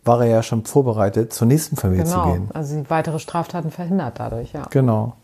war 0.04 0.20
er 0.20 0.26
ja 0.28 0.42
schon 0.42 0.64
vorbereitet, 0.66 1.32
zur 1.32 1.46
nächsten 1.48 1.76
Familie 1.76 2.04
zu 2.04 2.12
Genau. 2.14 2.32
gehen. 2.32 2.48
Also 2.52 2.84
weitere 2.88 3.18
Straftaten 3.18 3.70
verhindert 3.70 4.20
dadurch, 4.20 4.52
ja. 4.52 4.62
Genau. 4.70 5.14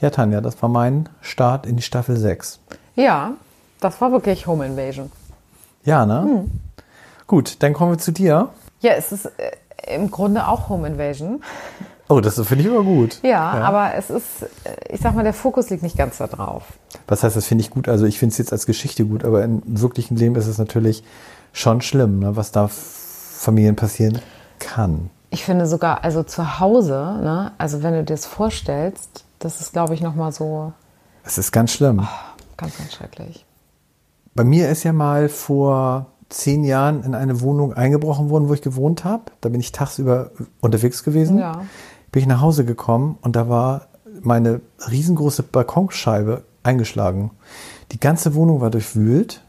Ja, 0.00 0.08
Tanja, 0.08 0.40
das 0.40 0.62
war 0.62 0.70
mein 0.70 1.10
Start 1.20 1.66
in 1.66 1.76
die 1.76 1.82
Staffel 1.82 2.16
6. 2.16 2.60
Ja, 2.96 3.32
das 3.80 4.00
war 4.00 4.12
wirklich 4.12 4.46
Home 4.46 4.64
Invasion. 4.64 5.12
Ja, 5.84 6.06
ne? 6.06 6.22
Hm. 6.22 6.50
Gut, 7.26 7.62
dann 7.62 7.74
kommen 7.74 7.92
wir 7.92 7.98
zu 7.98 8.10
dir. 8.10 8.48
Ja, 8.80 8.92
es 8.92 9.12
ist 9.12 9.26
äh, 9.26 9.94
im 9.94 10.10
Grunde 10.10 10.48
auch 10.48 10.70
Home 10.70 10.88
Invasion. 10.88 11.42
Oh, 12.08 12.20
das 12.20 12.40
finde 12.40 12.64
ich 12.64 12.70
aber 12.70 12.82
gut. 12.82 13.20
Ja, 13.22 13.42
aber 13.42 13.94
es 13.94 14.08
ist, 14.08 14.42
äh, 14.64 14.94
ich 14.94 15.00
sag 15.00 15.14
mal, 15.14 15.22
der 15.22 15.34
Fokus 15.34 15.68
liegt 15.68 15.82
nicht 15.82 15.98
ganz 15.98 16.16
da 16.16 16.26
drauf. 16.26 16.62
Was 17.06 17.22
heißt, 17.22 17.36
das 17.36 17.46
finde 17.46 17.62
ich 17.62 17.70
gut? 17.70 17.86
Also 17.86 18.06
ich 18.06 18.18
finde 18.18 18.32
es 18.32 18.38
jetzt 18.38 18.52
als 18.52 18.64
Geschichte 18.64 19.04
gut, 19.04 19.22
aber 19.22 19.44
im 19.44 19.62
wirklichen 19.66 20.16
Leben 20.16 20.34
ist 20.34 20.46
es 20.46 20.56
natürlich 20.56 21.04
schon 21.52 21.82
schlimm, 21.82 22.20
ne, 22.20 22.36
was 22.36 22.52
da 22.52 22.68
Familien 22.68 23.76
passieren 23.76 24.18
kann. 24.60 25.10
Ich 25.28 25.44
finde 25.44 25.66
sogar, 25.66 26.04
also 26.04 26.22
zu 26.22 26.58
Hause, 26.58 27.18
ne, 27.22 27.52
also 27.58 27.82
wenn 27.82 27.92
du 27.92 27.98
dir 28.00 28.14
das 28.14 28.26
vorstellst, 28.26 29.24
das 29.40 29.60
ist, 29.60 29.72
glaube 29.72 29.94
ich, 29.94 30.00
nochmal 30.00 30.30
so 30.30 30.72
Es 31.24 31.36
ist 31.38 31.50
ganz 31.50 31.72
schlimm. 31.72 32.06
ganz, 32.56 32.78
ganz 32.78 32.92
schrecklich. 32.92 33.44
Bei 34.34 34.44
mir 34.44 34.68
ist 34.68 34.84
ja 34.84 34.92
mal 34.92 35.28
vor 35.28 36.06
zehn 36.28 36.62
Jahren 36.62 37.02
in 37.02 37.16
eine 37.16 37.40
Wohnung 37.40 37.72
eingebrochen 37.74 38.30
worden, 38.30 38.48
wo 38.48 38.54
ich 38.54 38.62
gewohnt 38.62 39.04
habe. 39.04 39.24
Da 39.40 39.48
bin 39.48 39.60
ich 39.60 39.72
tagsüber 39.72 40.30
unterwegs 40.60 41.02
gewesen. 41.02 41.38
Ja. 41.38 41.62
Bin 42.12 42.22
ich 42.22 42.28
nach 42.28 42.40
Hause 42.40 42.64
gekommen 42.64 43.18
und 43.22 43.34
da 43.34 43.48
war 43.48 43.88
meine 44.22 44.60
riesengroße 44.88 45.42
Balkonscheibe 45.42 46.44
eingeschlagen. 46.62 47.30
Die 47.92 47.98
ganze 47.98 48.34
Wohnung 48.34 48.60
war 48.60 48.70
durchwühlt. 48.70 49.42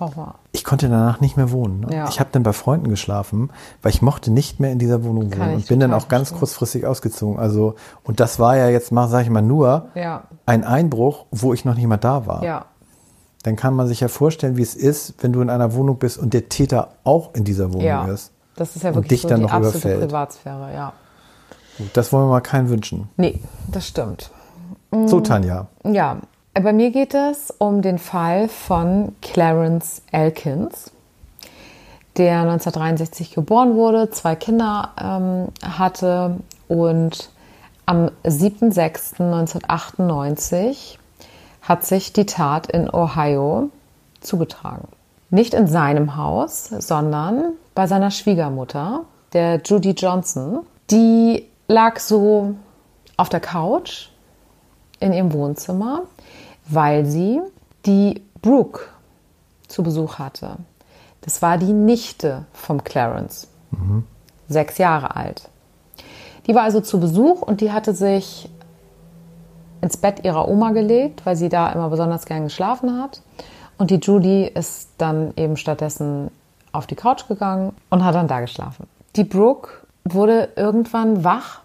Horror. 0.00 0.36
Ich 0.56 0.64
konnte 0.64 0.88
danach 0.88 1.20
nicht 1.20 1.36
mehr 1.36 1.50
wohnen. 1.52 1.80
Ne? 1.80 1.94
Ja. 1.96 2.08
Ich 2.08 2.18
habe 2.18 2.30
dann 2.32 2.42
bei 2.42 2.52
Freunden 2.52 2.88
geschlafen, 2.88 3.50
weil 3.82 3.90
ich 3.92 4.00
mochte 4.02 4.30
nicht 4.32 4.58
mehr 4.58 4.72
in 4.72 4.78
dieser 4.78 5.04
Wohnung 5.04 5.30
Kann 5.30 5.40
wohnen 5.40 5.54
und 5.56 5.68
bin 5.68 5.80
dann 5.80 5.92
auch 5.92 6.08
ganz 6.08 6.28
verstehen. 6.28 6.38
kurzfristig 6.38 6.86
ausgezogen. 6.86 7.38
Also 7.38 7.74
und 8.04 8.20
das 8.20 8.38
war 8.38 8.56
ja 8.56 8.68
jetzt 8.68 8.90
mal, 8.90 9.06
sage 9.08 9.24
ich 9.24 9.30
mal, 9.30 9.42
nur 9.42 9.88
Ja. 9.94 10.24
ein 10.46 10.64
Einbruch, 10.64 11.26
wo 11.30 11.52
ich 11.52 11.64
noch 11.64 11.74
nicht 11.74 11.86
mal 11.86 11.98
da 11.98 12.26
war. 12.26 12.42
Ja. 12.42 12.64
Dann 13.42 13.54
kann 13.56 13.74
man 13.74 13.86
sich 13.86 14.00
ja 14.00 14.08
vorstellen, 14.08 14.56
wie 14.56 14.62
es 14.62 14.74
ist, 14.74 15.14
wenn 15.22 15.32
du 15.32 15.40
in 15.42 15.50
einer 15.50 15.74
Wohnung 15.74 15.98
bist 15.98 16.18
und 16.18 16.32
der 16.34 16.48
Täter 16.48 16.88
auch 17.04 17.34
in 17.34 17.44
dieser 17.44 17.68
Wohnung 17.72 17.86
Ja. 17.86 18.06
ist. 18.06 18.32
Das 18.56 18.74
ist 18.74 18.82
ja 18.82 18.88
Und 18.90 18.96
wirklich 18.96 19.20
dich 19.20 19.22
so 19.22 19.28
dann 19.28 19.40
die 19.40 19.44
noch 19.44 19.52
absolute 19.52 19.78
überfällt. 19.78 20.00
Privatsphäre, 20.08 20.72
ja. 20.74 20.92
Gut, 21.78 21.90
Das 21.92 22.10
wollen 22.12 22.24
wir 22.24 22.30
mal 22.30 22.40
keinen 22.40 22.70
wünschen. 22.70 23.10
Nee, 23.18 23.40
das 23.70 23.86
stimmt. 23.86 24.30
So, 25.06 25.20
Tanja. 25.20 25.66
Ja, 25.84 26.16
bei 26.62 26.72
mir 26.72 26.90
geht 26.90 27.14
es 27.14 27.52
um 27.58 27.82
den 27.82 27.98
Fall 27.98 28.48
von 28.48 29.14
Clarence 29.20 30.00
Elkins, 30.10 30.90
der 32.16 32.40
1963 32.40 33.32
geboren 33.32 33.74
wurde, 33.74 34.08
zwei 34.10 34.34
Kinder 34.36 34.92
ähm, 34.98 35.48
hatte 35.62 36.38
und 36.68 37.28
am 37.84 38.10
7.6.1998 38.24 40.96
hat 41.62 41.84
sich 41.84 42.12
die 42.12 42.26
Tat 42.26 42.68
in 42.68 42.88
Ohio 42.88 43.70
zugetragen. 44.20 44.88
Nicht 45.30 45.54
in 45.54 45.66
seinem 45.66 46.16
Haus, 46.16 46.68
sondern 46.68 47.52
bei 47.74 47.86
seiner 47.86 48.10
Schwiegermutter, 48.10 49.04
der 49.32 49.60
Judy 49.62 49.90
Johnson. 49.90 50.60
Die 50.90 51.46
lag 51.68 51.98
so 51.98 52.54
auf 53.16 53.28
der 53.28 53.40
Couch 53.40 54.08
in 55.00 55.12
ihrem 55.12 55.32
Wohnzimmer, 55.32 56.02
weil 56.68 57.06
sie 57.06 57.40
die 57.84 58.22
Brooke 58.42 58.80
zu 59.68 59.82
Besuch 59.82 60.18
hatte. 60.18 60.56
Das 61.22 61.42
war 61.42 61.58
die 61.58 61.72
Nichte 61.72 62.44
vom 62.52 62.84
Clarence, 62.84 63.48
sechs 64.48 64.78
Jahre 64.78 65.16
alt. 65.16 65.48
Die 66.46 66.54
war 66.54 66.62
also 66.62 66.80
zu 66.80 67.00
Besuch 67.00 67.42
und 67.42 67.60
die 67.60 67.72
hatte 67.72 67.94
sich 67.94 68.48
ins 69.80 69.96
Bett 69.96 70.24
ihrer 70.24 70.48
Oma 70.48 70.70
gelegt, 70.70 71.26
weil 71.26 71.36
sie 71.36 71.48
da 71.48 71.70
immer 71.70 71.88
besonders 71.88 72.26
gern 72.26 72.44
geschlafen 72.44 73.00
hat. 73.00 73.22
Und 73.78 73.90
die 73.90 73.96
Judy 73.96 74.44
ist 74.46 74.90
dann 74.98 75.32
eben 75.36 75.56
stattdessen 75.56 76.30
auf 76.72 76.86
die 76.86 76.94
Couch 76.94 77.28
gegangen 77.28 77.74
und 77.90 78.04
hat 78.04 78.14
dann 78.14 78.28
da 78.28 78.40
geschlafen. 78.40 78.86
Die 79.16 79.24
Brooke 79.24 79.70
wurde 80.04 80.50
irgendwann 80.56 81.24
wach, 81.24 81.60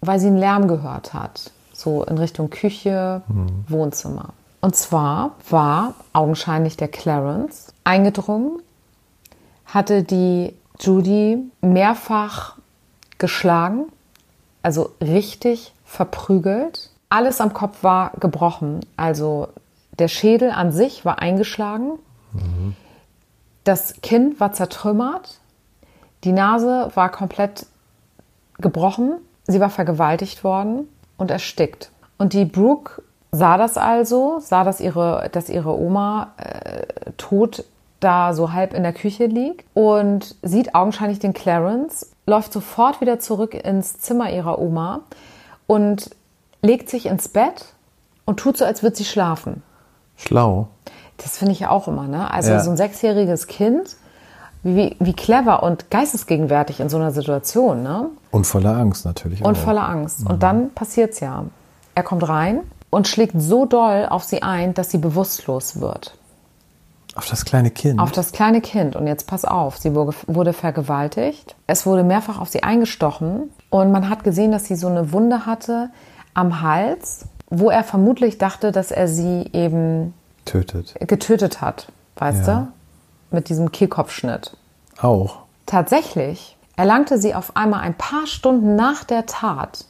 weil 0.00 0.20
sie 0.20 0.28
einen 0.28 0.38
Lärm 0.38 0.68
gehört 0.68 1.14
hat, 1.14 1.50
so 1.78 2.02
in 2.02 2.18
Richtung 2.18 2.50
Küche, 2.50 3.22
Wohnzimmer. 3.68 4.30
Und 4.60 4.74
zwar 4.74 5.36
war 5.48 5.94
augenscheinlich 6.12 6.76
der 6.76 6.88
Clarence 6.88 7.72
eingedrungen, 7.84 8.60
hatte 9.64 10.02
die 10.02 10.54
Judy 10.80 11.38
mehrfach 11.60 12.56
geschlagen, 13.18 13.84
also 14.62 14.90
richtig 15.00 15.72
verprügelt. 15.84 16.90
Alles 17.08 17.40
am 17.40 17.52
Kopf 17.52 17.82
war 17.82 18.12
gebrochen, 18.18 18.80
also 18.96 19.48
der 19.98 20.08
Schädel 20.08 20.50
an 20.50 20.72
sich 20.72 21.04
war 21.04 21.20
eingeschlagen, 21.20 21.92
das 23.64 23.94
Kinn 24.02 24.34
war 24.38 24.52
zertrümmert, 24.52 25.38
die 26.24 26.32
Nase 26.32 26.90
war 26.94 27.10
komplett 27.10 27.66
gebrochen, 28.58 29.18
sie 29.46 29.60
war 29.60 29.70
vergewaltigt 29.70 30.44
worden 30.44 30.88
und 31.18 31.30
erstickt. 31.30 31.90
Und 32.16 32.32
die 32.32 32.46
Brooke 32.46 33.02
sah 33.30 33.58
das 33.58 33.76
also, 33.76 34.38
sah, 34.40 34.64
dass 34.64 34.80
ihre, 34.80 35.28
dass 35.32 35.50
ihre 35.50 35.78
Oma 35.78 36.32
äh, 36.38 36.86
tot 37.18 37.64
da 38.00 38.32
so 38.32 38.52
halb 38.52 38.74
in 38.74 38.84
der 38.84 38.92
Küche 38.92 39.26
liegt 39.26 39.66
und 39.74 40.36
sieht 40.42 40.74
augenscheinlich 40.74 41.18
den 41.18 41.34
Clarence, 41.34 42.10
läuft 42.26 42.52
sofort 42.52 43.00
wieder 43.00 43.18
zurück 43.18 43.54
ins 43.54 43.98
Zimmer 44.00 44.30
ihrer 44.32 44.58
Oma 44.58 45.00
und 45.66 46.10
legt 46.62 46.88
sich 46.88 47.06
ins 47.06 47.28
Bett 47.28 47.66
und 48.24 48.38
tut 48.38 48.56
so, 48.56 48.64
als 48.64 48.82
würde 48.82 48.96
sie 48.96 49.04
schlafen. 49.04 49.62
Schlau. 50.16 50.68
Das 51.16 51.38
finde 51.38 51.52
ich 51.52 51.60
ja 51.60 51.70
auch 51.70 51.88
immer, 51.88 52.06
ne? 52.06 52.30
Also 52.32 52.50
Ja. 52.52 52.60
so 52.60 52.70
ein 52.70 52.76
sechsjähriges 52.76 53.46
Kind, 53.48 53.96
wie, 54.62 54.96
wie 54.98 55.12
clever 55.12 55.62
und 55.62 55.90
geistesgegenwärtig 55.90 56.80
in 56.80 56.88
so 56.88 56.96
einer 56.96 57.10
Situation, 57.12 57.82
ne? 57.82 58.06
Und 58.30 58.44
voller 58.46 58.76
Angst 58.76 59.04
natürlich. 59.04 59.42
Und 59.44 59.56
auch. 59.56 59.62
voller 59.62 59.88
Angst. 59.88 60.26
Und 60.28 60.42
dann 60.42 60.70
passiert's 60.74 61.20
ja. 61.20 61.44
Er 61.94 62.02
kommt 62.02 62.28
rein 62.28 62.60
und 62.90 63.08
schlägt 63.08 63.34
so 63.40 63.66
doll 63.66 64.06
auf 64.08 64.24
sie 64.24 64.42
ein, 64.42 64.74
dass 64.74 64.90
sie 64.90 64.98
bewusstlos 64.98 65.80
wird. 65.80 66.14
Auf 67.14 67.26
das 67.26 67.44
kleine 67.44 67.70
Kind. 67.70 67.98
Auf 67.98 68.12
das 68.12 68.32
kleine 68.32 68.60
Kind. 68.60 68.94
Und 68.94 69.06
jetzt 69.06 69.26
pass 69.26 69.44
auf, 69.44 69.78
sie 69.78 69.94
wurde, 69.94 70.14
wurde 70.26 70.52
vergewaltigt. 70.52 71.56
Es 71.66 71.84
wurde 71.86 72.04
mehrfach 72.04 72.40
auf 72.40 72.48
sie 72.48 72.62
eingestochen. 72.62 73.50
Und 73.70 73.90
man 73.90 74.08
hat 74.08 74.22
gesehen, 74.24 74.52
dass 74.52 74.66
sie 74.66 74.76
so 74.76 74.86
eine 74.86 75.12
Wunde 75.12 75.44
hatte 75.46 75.90
am 76.34 76.60
Hals, 76.62 77.24
wo 77.50 77.70
er 77.70 77.82
vermutlich 77.82 78.38
dachte, 78.38 78.70
dass 78.70 78.90
er 78.92 79.08
sie 79.08 79.48
eben 79.52 80.14
Tötet. 80.44 80.94
getötet 81.00 81.60
hat. 81.60 81.90
Weißt 82.16 82.46
Ja. 82.46 82.54
du? 82.60 82.68
Mit 83.30 83.48
diesem 83.48 83.72
Kehlkopfschnitt. 83.72 84.56
Auch. 85.00 85.40
Tatsächlich 85.66 86.56
erlangte 86.76 87.18
sie 87.18 87.34
auf 87.34 87.56
einmal 87.56 87.80
ein 87.80 87.94
paar 87.94 88.26
Stunden 88.26 88.76
nach 88.76 89.04
der 89.04 89.26
Tat, 89.26 89.84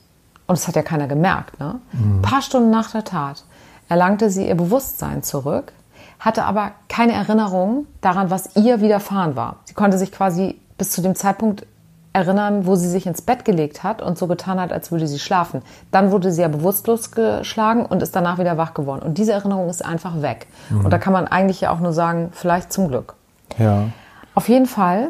und 0.46 0.58
das 0.58 0.66
hat 0.66 0.76
ja 0.76 0.82
keiner 0.82 1.06
gemerkt, 1.06 1.60
ne? 1.60 1.80
Ein 1.92 2.22
paar 2.22 2.42
Stunden 2.42 2.70
nach 2.70 2.90
der 2.90 3.04
Tat 3.04 3.44
erlangte 3.88 4.30
sie 4.30 4.48
ihr 4.48 4.56
Bewusstsein 4.56 5.22
zurück, 5.22 5.72
hatte 6.18 6.44
aber 6.44 6.72
keine 6.88 7.12
Erinnerung 7.12 7.86
daran, 8.00 8.30
was 8.30 8.56
ihr 8.56 8.80
widerfahren 8.80 9.36
war. 9.36 9.56
Sie 9.64 9.74
konnte 9.74 9.98
sich 9.98 10.10
quasi 10.10 10.58
bis 10.78 10.90
zu 10.90 11.00
dem 11.00 11.14
Zeitpunkt 11.14 11.66
erinnern, 12.12 12.66
wo 12.66 12.74
sie 12.74 12.88
sich 12.88 13.06
ins 13.06 13.22
Bett 13.22 13.44
gelegt 13.44 13.84
hat 13.84 14.02
und 14.02 14.18
so 14.18 14.26
getan 14.26 14.58
hat, 14.60 14.72
als 14.72 14.90
würde 14.90 15.06
sie 15.06 15.18
schlafen. 15.18 15.62
Dann 15.90 16.10
wurde 16.10 16.32
sie 16.32 16.42
ja 16.42 16.48
bewusstlos 16.48 17.12
geschlagen 17.12 17.86
und 17.86 18.02
ist 18.02 18.16
danach 18.16 18.38
wieder 18.38 18.56
wach 18.56 18.74
geworden. 18.74 19.02
Und 19.02 19.18
diese 19.18 19.32
Erinnerung 19.32 19.68
ist 19.68 19.84
einfach 19.84 20.22
weg. 20.22 20.46
Und 20.70 20.90
da 20.90 20.98
kann 20.98 21.12
man 21.12 21.28
eigentlich 21.28 21.60
ja 21.60 21.70
auch 21.70 21.80
nur 21.80 21.92
sagen, 21.92 22.30
vielleicht 22.32 22.72
zum 22.72 22.88
Glück. 22.88 23.14
Ja. 23.58 23.88
Auf 24.34 24.48
jeden 24.48 24.66
Fall 24.66 25.08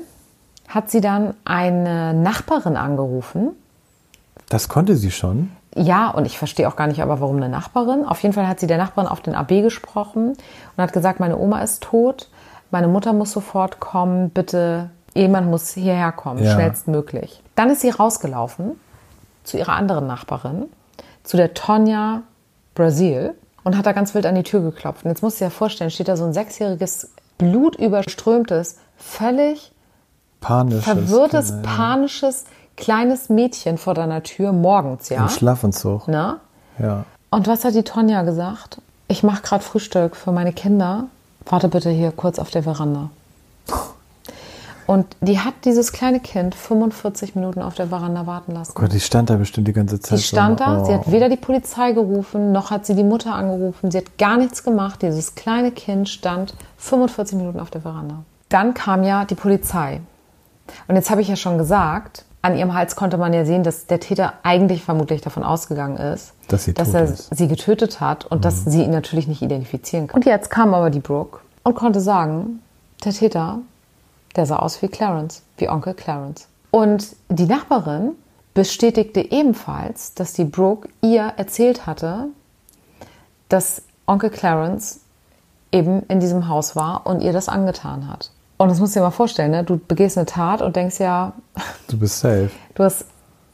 hat 0.68 0.90
sie 0.90 1.00
dann 1.00 1.34
eine 1.44 2.14
Nachbarin 2.14 2.76
angerufen. 2.76 3.50
Das 4.48 4.68
konnte 4.68 4.96
sie 4.96 5.10
schon. 5.10 5.50
Ja, 5.74 6.08
und 6.10 6.24
ich 6.24 6.38
verstehe 6.38 6.66
auch 6.68 6.76
gar 6.76 6.86
nicht, 6.86 7.02
aber 7.02 7.20
warum 7.20 7.36
eine 7.36 7.48
Nachbarin. 7.48 8.04
Auf 8.04 8.22
jeden 8.22 8.32
Fall 8.34 8.48
hat 8.48 8.58
sie 8.60 8.66
der 8.66 8.78
Nachbarin 8.78 9.08
auf 9.08 9.20
den 9.20 9.34
AB 9.34 9.62
gesprochen 9.62 10.28
und 10.30 10.82
hat 10.82 10.92
gesagt, 10.92 11.20
meine 11.20 11.36
Oma 11.38 11.60
ist 11.62 11.82
tot, 11.82 12.28
meine 12.70 12.88
Mutter 12.88 13.12
muss 13.12 13.32
sofort 13.32 13.80
kommen, 13.80 14.30
bitte, 14.30 14.90
jemand 15.14 15.48
muss 15.50 15.70
hierher 15.72 16.12
kommen, 16.12 16.42
Ja. 16.42 16.54
schnellstmöglich. 16.54 17.42
Dann 17.54 17.70
ist 17.70 17.80
sie 17.82 17.90
rausgelaufen 17.90 18.72
zu 19.44 19.58
ihrer 19.58 19.72
anderen 19.74 20.06
Nachbarin, 20.06 20.64
zu 21.22 21.36
der 21.36 21.54
Tonja 21.54 22.22
Brasil 22.74 23.34
und 23.64 23.76
hat 23.76 23.86
da 23.86 23.92
ganz 23.92 24.14
wild 24.14 24.26
an 24.26 24.34
die 24.34 24.42
Tür 24.42 24.60
geklopft. 24.60 25.04
Und 25.04 25.10
jetzt 25.10 25.22
musst 25.22 25.36
du 25.36 25.44
dir 25.44 25.46
ja 25.46 25.50
vorstellen, 25.50 25.90
steht 25.90 26.08
da 26.08 26.16
so 26.16 26.24
ein 26.24 26.32
sechsjähriges, 26.32 27.10
blutüberströmtes, 27.38 28.78
völlig 28.96 29.72
Panisches. 30.40 30.84
verwirrtes, 30.84 31.48
Kind, 31.48 31.62
panisches, 31.62 32.44
kleines 32.76 33.28
Mädchen 33.28 33.78
vor 33.78 33.94
deiner 33.94 34.22
Tür 34.22 34.52
morgens, 34.52 35.08
ja. 35.08 35.22
Im 35.22 35.28
Schlafanzug. 35.28 36.08
Ne? 36.08 36.36
Ja. 36.78 37.04
Und 37.30 37.46
was 37.46 37.64
hat 37.64 37.74
die 37.74 37.82
Tonja 37.82 38.22
gesagt? 38.22 38.80
Ich 39.08 39.22
mache 39.22 39.42
gerade 39.42 39.64
Frühstück 39.64 40.16
für 40.16 40.32
meine 40.32 40.52
Kinder. 40.52 41.04
Warte 41.46 41.68
bitte 41.68 41.90
hier 41.90 42.12
kurz 42.12 42.38
auf 42.38 42.50
der 42.50 42.62
Veranda. 42.62 43.10
Und 44.88 45.04
die 45.20 45.38
hat 45.38 45.52
dieses 45.66 45.92
kleine 45.92 46.18
Kind 46.18 46.54
45 46.54 47.34
Minuten 47.34 47.60
auf 47.60 47.74
der 47.74 47.88
Veranda 47.88 48.26
warten 48.26 48.52
lassen. 48.52 48.72
Gott, 48.74 48.90
die 48.92 49.00
stand 49.00 49.28
da 49.28 49.36
bestimmt 49.36 49.68
die 49.68 49.74
ganze 49.74 50.00
Zeit. 50.00 50.18
Die 50.18 50.22
stand 50.22 50.58
so. 50.60 50.64
da, 50.64 50.84
sie 50.86 50.92
Oh. 50.92 50.94
hat 50.94 51.12
weder 51.12 51.28
die 51.28 51.36
Polizei 51.36 51.92
gerufen, 51.92 52.52
noch 52.52 52.70
hat 52.70 52.86
sie 52.86 52.94
die 52.94 53.04
Mutter 53.04 53.34
angerufen. 53.34 53.90
Sie 53.90 53.98
hat 53.98 54.16
gar 54.16 54.38
nichts 54.38 54.64
gemacht. 54.64 55.02
Dieses 55.02 55.34
kleine 55.34 55.72
Kind 55.72 56.08
stand 56.08 56.54
45 56.78 57.36
Minuten 57.36 57.60
auf 57.60 57.70
der 57.70 57.82
Veranda. 57.82 58.22
Dann 58.48 58.72
kam 58.72 59.04
ja 59.04 59.26
die 59.26 59.34
Polizei. 59.34 60.00
Und 60.86 60.96
jetzt 60.96 61.10
habe 61.10 61.20
ich 61.20 61.28
ja 61.28 61.36
schon 61.36 61.58
gesagt, 61.58 62.24
an 62.40 62.56
ihrem 62.56 62.72
Hals 62.72 62.96
konnte 62.96 63.18
man 63.18 63.34
ja 63.34 63.44
sehen, 63.44 63.64
dass 63.64 63.86
der 63.88 64.00
Täter 64.00 64.32
eigentlich 64.42 64.82
vermutlich 64.82 65.20
davon 65.20 65.42
ausgegangen 65.42 65.98
ist, 65.98 66.32
Dass 66.48 66.64
sie 66.64 66.72
tot 66.72 66.94
er 66.94 67.04
ist. 67.04 67.30
Mhm. 67.30 67.36
sie 67.36 67.48
getötet 67.48 68.00
hat 68.00 68.24
und 68.24 68.46
dass 68.46 68.64
sie 68.64 68.84
ihn 68.84 68.90
natürlich 68.92 69.28
nicht 69.28 69.42
identifizieren 69.42 70.06
kann. 70.06 70.16
Und 70.16 70.24
jetzt 70.24 70.48
kam 70.48 70.72
aber 70.72 70.88
die 70.88 71.00
Brooke 71.00 71.40
und 71.62 71.74
konnte 71.74 72.00
sagen, 72.00 72.62
der 73.04 73.12
Täter, 73.12 73.58
der 74.38 74.46
sah 74.46 74.56
aus 74.56 74.80
wie 74.80 74.88
Clarence, 74.88 75.42
wie 75.58 75.68
Onkel 75.68 75.92
Clarence. 75.94 76.48
Und 76.70 77.14
die 77.28 77.46
Nachbarin 77.46 78.12
bestätigte 78.54 79.20
ebenfalls, 79.20 80.14
dass 80.14 80.32
die 80.32 80.44
Brooke 80.44 80.88
ihr 81.02 81.32
erzählt 81.36 81.86
hatte, 81.86 82.26
dass 83.48 83.82
Onkel 84.06 84.30
Clarence 84.30 85.00
eben 85.72 86.02
in 86.08 86.20
diesem 86.20 86.48
Haus 86.48 86.76
war 86.76 87.06
und 87.06 87.20
ihr 87.20 87.32
das 87.32 87.48
angetan 87.48 88.08
hat. 88.08 88.30
Und 88.56 88.70
das 88.70 88.80
musst 88.80 88.96
du 88.96 89.00
dir 89.00 89.04
mal 89.04 89.10
vorstellen, 89.10 89.50
ne? 89.50 89.64
du 89.64 89.76
begehst 89.78 90.16
eine 90.18 90.26
Tat 90.26 90.62
und 90.62 90.74
denkst 90.74 90.98
ja, 90.98 91.32
Du 91.88 91.98
bist 91.98 92.18
safe. 92.20 92.50
du 92.74 92.84
hast 92.84 93.04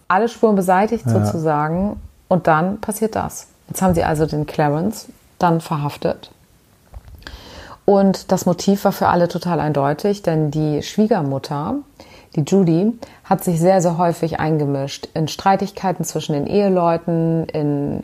alle 0.09 0.29
Spuren 0.29 0.55
beseitigt 0.57 1.05
Ja. 1.07 1.25
sozusagen 1.25 2.01
und 2.29 2.47
dann 2.47 2.81
passiert 2.81 3.17
das. 3.17 3.49
Jetzt 3.69 3.83
haben 3.83 3.95
sie 3.95 4.05
also 4.05 4.27
den 4.27 4.47
Clarence 4.47 5.09
dann 5.39 5.61
verhaftet. 5.61 6.31
Und 7.85 8.33
das 8.33 8.47
Motiv 8.47 8.85
war 8.85 8.93
für 8.93 9.09
alle 9.09 9.29
total 9.29 9.61
eindeutig, 9.61 10.23
denn 10.23 10.51
die 10.51 10.83
Schwiegermutter, 10.83 11.77
die 12.35 12.43
Judy, 12.43 12.93
hat 13.25 13.45
sich 13.45 13.61
sehr, 13.61 13.83
sehr 13.83 13.99
häufig 13.99 14.41
eingemischt 14.41 15.09
in 15.15 15.29
Streitigkeiten 15.29 16.05
zwischen 16.05 16.33
den 16.33 16.47
Eheleuten, 16.47 17.47
in 17.47 18.03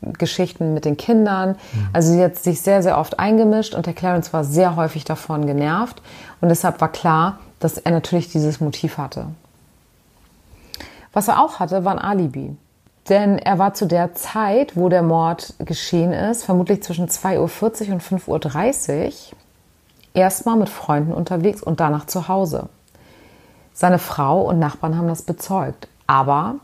Geschichten 0.00 0.74
mit 0.74 0.84
den 0.84 0.96
Kindern. 0.96 1.56
Also 1.92 2.12
sie 2.12 2.22
hat 2.22 2.36
sich 2.36 2.60
sehr, 2.60 2.82
sehr 2.82 2.98
oft 2.98 3.18
eingemischt 3.18 3.74
und 3.74 3.86
der 3.86 3.94
Clarence 3.94 4.32
war 4.32 4.44
sehr 4.44 4.76
häufig 4.76 5.04
davon 5.04 5.46
genervt. 5.46 6.00
Und 6.40 6.48
deshalb 6.48 6.80
war 6.80 6.90
klar, 6.90 7.38
dass 7.60 7.78
er 7.78 7.92
natürlich 7.92 8.28
dieses 8.28 8.60
Motiv 8.60 8.98
hatte. 8.98 9.26
Was 11.12 11.28
er 11.28 11.42
auch 11.42 11.60
hatte, 11.60 11.84
war 11.84 11.92
ein 11.92 11.98
Alibi. 11.98 12.56
Denn 13.08 13.38
er 13.38 13.58
war 13.58 13.74
zu 13.74 13.86
der 13.86 14.14
Zeit, 14.14 14.76
wo 14.76 14.88
der 14.88 15.02
Mord 15.02 15.54
geschehen 15.58 16.12
ist, 16.12 16.44
vermutlich 16.44 16.82
zwischen 16.82 17.08
2.40 17.08 17.88
Uhr 17.88 17.94
und 17.94 18.02
5.30 18.02 19.06
Uhr, 19.06 19.12
erstmal 20.14 20.56
mit 20.56 20.70
Freunden 20.70 21.12
unterwegs 21.12 21.62
und 21.62 21.80
danach 21.80 22.06
zu 22.06 22.28
Hause. 22.28 22.68
Seine 23.74 23.98
Frau 23.98 24.40
und 24.42 24.58
Nachbarn 24.58 24.96
haben 24.96 25.08
das 25.08 25.20
bezeugt. 25.22 25.88
Aber 26.06 26.54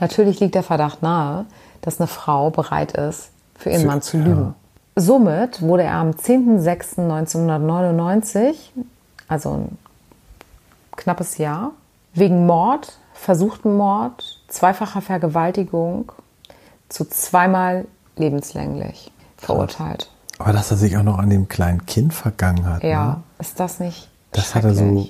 natürlich 0.00 0.40
liegt 0.40 0.54
der 0.54 0.62
Verdacht 0.62 1.02
nahe, 1.02 1.44
dass 1.82 2.00
eine 2.00 2.06
Frau 2.06 2.48
bereit 2.50 2.92
ist, 2.92 3.30
für 3.56 3.68
ihren 3.70 3.86
Mann 3.86 4.00
zu 4.00 4.16
lügen. 4.16 4.54
Somit 4.96 5.60
wurde 5.60 5.82
er 5.82 5.96
am 5.96 6.12
10.06.1999, 6.12 8.54
also 9.28 9.50
ein 9.50 9.76
knappes 10.96 11.36
Jahr, 11.38 11.72
wegen 12.14 12.46
Mord, 12.46 12.96
versuchten 13.14 13.76
Mord, 13.76 14.40
zweifacher 14.48 15.00
Vergewaltigung 15.00 16.12
zu 16.88 17.04
zweimal 17.06 17.86
lebenslänglich 18.16 19.10
verurteilt. 19.38 20.10
Aber 20.38 20.52
dass 20.52 20.70
er 20.70 20.76
sich 20.76 20.96
auch 20.98 21.02
noch 21.02 21.18
an 21.18 21.30
dem 21.30 21.48
kleinen 21.48 21.86
Kind 21.86 22.12
vergangen 22.12 22.66
hat. 22.66 22.82
Ja, 22.82 23.06
Ne? 23.06 23.22
ist 23.38 23.58
das 23.60 23.80
nicht 23.80 24.08
Das 24.32 24.54
hat 24.54 24.64
er 24.64 24.74
so 24.74 25.08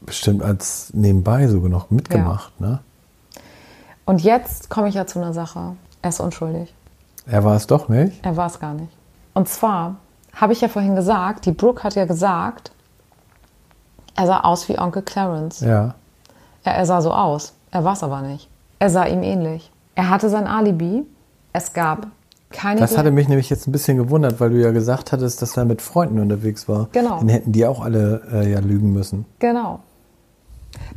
bestimmt 0.00 0.42
als 0.42 0.90
nebenbei 0.92 1.46
sogar 1.48 1.70
noch 1.70 1.90
mitgemacht. 1.90 2.60
Ne? 2.60 2.80
Und 4.04 4.22
jetzt 4.22 4.68
komme 4.68 4.88
ich 4.88 4.94
ja 4.94 5.06
zu 5.06 5.18
einer 5.20 5.32
Sache. 5.32 5.76
Er 6.02 6.08
ist 6.10 6.20
unschuldig. 6.20 6.74
Er 7.26 7.44
war 7.44 7.56
es 7.56 7.66
doch 7.66 7.88
nicht. 7.88 8.24
Er 8.24 8.36
war 8.36 8.46
es 8.46 8.58
gar 8.58 8.74
nicht. 8.74 8.92
Und 9.34 9.48
zwar 9.48 9.96
habe 10.34 10.52
ich 10.52 10.60
ja 10.60 10.68
vorhin 10.68 10.96
gesagt, 10.96 11.46
die 11.46 11.52
Brooke 11.52 11.82
hat 11.84 11.94
ja 11.94 12.04
gesagt, 12.06 12.72
er 14.16 14.26
sah 14.26 14.40
aus 14.40 14.68
wie 14.68 14.78
Onkel 14.78 15.02
Clarence. 15.02 15.60
Ja. 15.60 15.94
Ja, 16.68 16.74
er 16.74 16.84
sah 16.84 17.00
so 17.00 17.14
aus. 17.14 17.54
Er 17.70 17.84
war 17.84 17.94
es 17.94 18.02
aber 18.02 18.20
nicht. 18.20 18.50
Er 18.78 18.90
sah 18.90 19.06
ihm 19.06 19.22
ähnlich. 19.22 19.72
Er 19.94 20.10
hatte 20.10 20.28
sein 20.28 20.46
Alibi. 20.46 21.06
Es 21.54 21.72
gab 21.72 22.08
keine. 22.50 22.78
Das 22.78 22.98
hatte 22.98 23.10
mich 23.10 23.26
nämlich 23.26 23.48
jetzt 23.48 23.66
ein 23.66 23.72
bisschen 23.72 23.96
gewundert, 23.96 24.38
weil 24.38 24.50
du 24.50 24.60
ja 24.60 24.70
gesagt 24.70 25.12
hattest, 25.12 25.40
dass 25.40 25.56
er 25.56 25.64
mit 25.64 25.80
Freunden 25.80 26.20
unterwegs 26.20 26.68
war. 26.68 26.88
Genau. 26.92 27.20
Dann 27.20 27.30
hätten 27.30 27.52
die 27.52 27.64
auch 27.64 27.80
alle 27.80 28.20
äh, 28.30 28.52
ja 28.52 28.60
lügen 28.60 28.92
müssen. 28.92 29.24
Genau. 29.38 29.80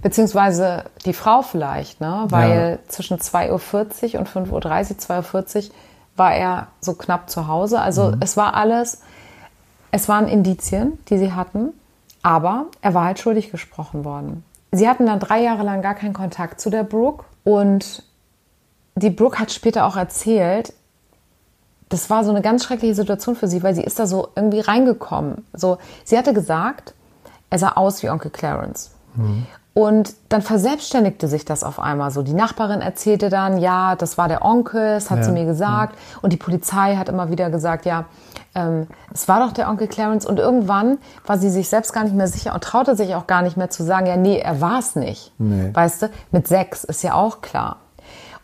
Beziehungsweise 0.01 0.83
die 1.05 1.13
Frau 1.13 1.41
vielleicht, 1.41 2.01
ne? 2.01 2.25
Weil 2.27 2.79
zwischen 2.89 3.17
2.40 3.17 4.15
Uhr 4.15 4.19
und 4.19 4.27
5.30 4.27 4.51
Uhr, 4.51 5.21
2.40 5.21 5.69
Uhr 5.69 5.71
war 6.17 6.35
er 6.35 6.67
so 6.81 6.95
knapp 6.95 7.29
zu 7.29 7.47
Hause. 7.47 7.79
Also 7.79 8.13
es 8.19 8.35
war 8.35 8.55
alles, 8.55 9.03
es 9.91 10.09
waren 10.09 10.27
Indizien, 10.27 10.99
die 11.07 11.17
sie 11.17 11.31
hatten, 11.31 11.69
aber 12.23 12.65
er 12.81 12.93
war 12.93 13.05
halt 13.05 13.19
schuldig 13.19 13.51
gesprochen 13.51 14.03
worden. 14.03 14.43
Sie 14.71 14.87
hatten 14.87 15.05
dann 15.05 15.19
drei 15.19 15.41
Jahre 15.41 15.63
lang 15.63 15.81
gar 15.81 15.95
keinen 15.95 16.13
Kontakt 16.13 16.61
zu 16.61 16.69
der 16.69 16.83
Brooke 16.83 17.25
und 17.43 18.03
die 18.95 19.09
Brooke 19.09 19.39
hat 19.39 19.51
später 19.51 19.85
auch 19.85 19.97
erzählt, 19.97 20.73
das 21.89 22.09
war 22.09 22.23
so 22.23 22.31
eine 22.31 22.41
ganz 22.41 22.63
schreckliche 22.63 22.95
Situation 22.95 23.35
für 23.35 23.47
sie, 23.47 23.63
weil 23.63 23.75
sie 23.75 23.83
ist 23.83 23.99
da 23.99 24.07
so 24.07 24.29
irgendwie 24.35 24.61
reingekommen. 24.61 25.45
So, 25.53 25.77
sie 26.05 26.17
hatte 26.17 26.33
gesagt, 26.33 26.93
er 27.49 27.59
sah 27.59 27.73
aus 27.73 28.01
wie 28.01 28.09
Onkel 28.09 28.31
Clarence. 28.31 28.91
Und 29.73 30.13
dann 30.27 30.41
verselbstständigte 30.41 31.29
sich 31.29 31.45
das 31.45 31.63
auf 31.63 31.79
einmal 31.79 32.11
so. 32.11 32.23
Die 32.23 32.33
Nachbarin 32.33 32.81
erzählte 32.81 33.29
dann, 33.29 33.57
ja, 33.57 33.95
das 33.95 34.17
war 34.17 34.27
der 34.27 34.43
Onkel, 34.43 34.95
das 34.95 35.09
hat 35.09 35.19
Ja, 35.19 35.23
sie 35.23 35.31
mir 35.31 35.45
gesagt. 35.45 35.97
Und 36.21 36.33
die 36.33 36.37
Polizei 36.37 36.97
hat 36.97 37.07
immer 37.07 37.29
wieder 37.29 37.49
gesagt, 37.49 37.85
ja, 37.85 38.05
ähm, 38.53 38.87
es 39.13 39.29
war 39.29 39.39
doch 39.39 39.53
der 39.53 39.69
Onkel 39.69 39.87
Clarence. 39.87 40.25
Und 40.25 40.39
irgendwann 40.39 40.97
war 41.25 41.37
sie 41.37 41.49
sich 41.49 41.69
selbst 41.69 41.93
gar 41.93 42.03
nicht 42.03 42.15
mehr 42.15 42.27
sicher 42.27 42.53
und 42.53 42.63
traute 42.65 42.97
sich 42.97 43.15
auch 43.15 43.27
gar 43.27 43.43
nicht 43.43 43.55
mehr 43.55 43.69
zu 43.69 43.83
sagen, 43.83 44.07
ja, 44.07 44.17
nee, 44.17 44.39
er 44.39 44.59
war 44.59 44.79
es 44.79 44.97
nicht. 44.97 45.31
Nee. 45.37 45.69
Weißt 45.73 46.01
du, 46.01 46.09
mit 46.31 46.49
sechs 46.49 46.83
ist 46.83 47.01
ja 47.03 47.13
auch 47.13 47.39
klar. 47.41 47.77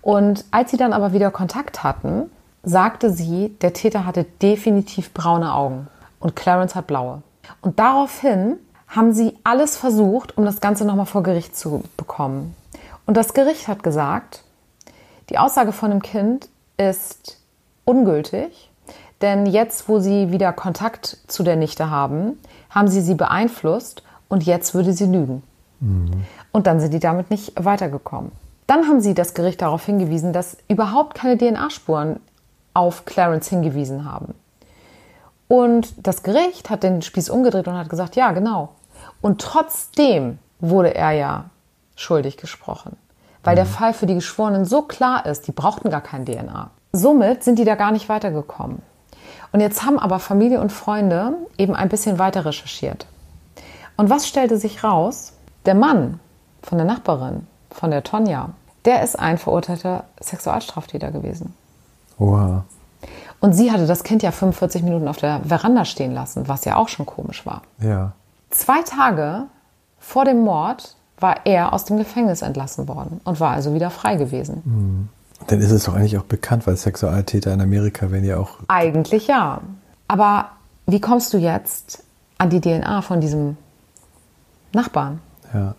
Und 0.01 0.45
als 0.51 0.71
sie 0.71 0.77
dann 0.77 0.93
aber 0.93 1.11
wieder 1.11 1.29
Kontakt 1.31 1.83
hatten, 1.83 2.31
sagte 2.63 3.11
sie, 3.11 3.49
der 3.61 3.73
Täter 3.73 4.05
hatte 4.05 4.23
definitiv 4.41 5.13
braune 5.13 5.53
Augen 5.53 5.87
und 6.21 6.37
Clarence 6.37 6.75
hat 6.75 6.87
blaue. 6.87 7.21
Und 7.61 7.79
daraufhin 7.79 8.57
haben 8.87 9.13
sie 9.13 9.35
alles 9.43 9.77
versucht, 9.77 10.37
um 10.37 10.45
das 10.45 10.61
Ganze 10.61 10.85
nochmal 10.85 11.05
vor 11.05 11.23
Gericht 11.23 11.55
zu 11.55 11.83
bekommen. 11.97 12.55
Und 13.05 13.17
das 13.17 13.33
Gericht 13.33 13.67
hat 13.67 13.83
gesagt, 13.83 14.43
die 15.29 15.37
Aussage 15.37 15.71
von 15.71 15.91
dem 15.91 16.01
Kind 16.01 16.47
ist 16.77 17.37
ungültig, 17.85 18.69
denn 19.21 19.45
jetzt, 19.45 19.89
wo 19.89 19.99
sie 19.99 20.31
wieder 20.31 20.53
Kontakt 20.53 21.17
zu 21.27 21.43
der 21.43 21.55
Nichte 21.55 21.89
haben, 21.89 22.39
haben 22.69 22.87
sie 22.87 23.01
sie 23.01 23.15
beeinflusst 23.15 24.03
und 24.29 24.45
jetzt 24.45 24.73
würde 24.73 24.93
sie 24.93 25.05
lügen. 25.05 25.43
Und 26.51 26.67
dann 26.67 26.79
sind 26.79 26.93
die 26.93 26.99
damit 26.99 27.29
nicht 27.29 27.53
weitergekommen. 27.63 28.31
Dann 28.67 28.87
haben 28.87 28.99
sie 28.99 29.13
das 29.13 29.33
Gericht 29.33 29.61
darauf 29.61 29.85
hingewiesen, 29.85 30.33
dass 30.33 30.57
überhaupt 30.67 31.15
keine 31.15 31.37
DNA-Spuren 31.37 32.19
auf 32.73 33.05
Clarence 33.05 33.47
hingewiesen 33.47 34.09
haben. 34.09 34.33
Und 35.47 35.93
das 36.05 36.23
Gericht 36.23 36.69
hat 36.69 36.83
den 36.83 37.01
Spieß 37.01 37.29
umgedreht 37.29 37.67
und 37.67 37.77
hat 37.77 37.89
gesagt, 37.89 38.15
ja, 38.15 38.31
genau. 38.31 38.69
Und 39.21 39.41
trotzdem 39.41 40.39
wurde 40.59 40.93
er 40.93 41.11
ja 41.11 41.45
schuldig 41.95 42.37
gesprochen, 42.37 42.97
weil 43.43 43.55
der 43.55 43.65
Fall 43.65 43.93
für 43.93 44.05
die 44.05 44.15
Geschworenen 44.15 44.65
so 44.65 44.81
klar 44.81 45.25
ist, 45.25 45.47
die 45.47 45.51
brauchten 45.51 45.89
gar 45.89 46.01
kein 46.01 46.25
DNA. 46.25 46.69
Somit 46.91 47.43
sind 47.43 47.59
die 47.59 47.65
da 47.65 47.75
gar 47.75 47.91
nicht 47.91 48.09
weitergekommen. 48.09 48.81
Und 49.51 49.61
jetzt 49.61 49.85
haben 49.85 49.99
aber 49.99 50.19
Familie 50.19 50.59
und 50.59 50.71
Freunde 50.71 51.33
eben 51.57 51.75
ein 51.75 51.89
bisschen 51.89 52.19
weiter 52.19 52.45
recherchiert. 52.45 53.05
Und 53.95 54.09
was 54.09 54.27
stellte 54.27 54.57
sich 54.57 54.83
raus? 54.83 55.33
Der 55.65 55.75
Mann 55.75 56.19
von 56.61 56.77
der 56.77 56.85
Nachbarin, 56.85 57.47
von 57.71 57.91
der 57.91 58.03
Tonja, 58.03 58.49
der 58.85 59.03
ist 59.03 59.17
ein 59.17 59.37
verurteilter 59.37 60.05
Sexualstraftäter 60.21 61.11
gewesen. 61.11 61.53
Oha. 62.19 62.63
Und 63.39 63.53
sie 63.53 63.71
hatte 63.71 63.85
das 63.85 64.03
Kind 64.03 64.23
ja 64.23 64.31
45 64.31 64.83
Minuten 64.83 65.07
auf 65.07 65.17
der 65.17 65.41
Veranda 65.41 65.85
stehen 65.85 66.13
lassen, 66.13 66.47
was 66.47 66.65
ja 66.65 66.75
auch 66.75 66.87
schon 66.87 67.05
komisch 67.05 67.45
war. 67.45 67.61
Ja. 67.79 68.13
Zwei 68.49 68.81
Tage 68.81 69.43
vor 69.99 70.25
dem 70.25 70.43
Mord 70.43 70.95
war 71.19 71.45
er 71.45 71.73
aus 71.73 71.85
dem 71.85 71.97
Gefängnis 71.97 72.41
entlassen 72.41 72.87
worden 72.87 73.21
und 73.23 73.39
war 73.39 73.51
also 73.51 73.73
wieder 73.73 73.89
frei 73.89 74.15
gewesen. 74.15 75.09
Dann 75.47 75.59
ist 75.59 75.71
es 75.71 75.83
doch 75.83 75.95
eigentlich 75.95 76.17
auch 76.17 76.23
bekannt, 76.23 76.65
weil 76.65 76.77
Sexualtäter 76.77 77.53
in 77.53 77.61
Amerika 77.61 78.11
werden 78.11 78.25
ja 78.25 78.37
auch. 78.37 78.51
Eigentlich 78.67 79.27
ja. 79.27 79.61
Aber 80.07 80.49
wie 80.85 81.01
kommst 81.01 81.33
du 81.33 81.37
jetzt 81.37 82.03
an 82.37 82.49
die 82.49 82.61
DNA 82.61 83.01
von 83.01 83.21
diesem 83.21 83.57
Nachbarn? 84.73 85.19
Ja. 85.53 85.75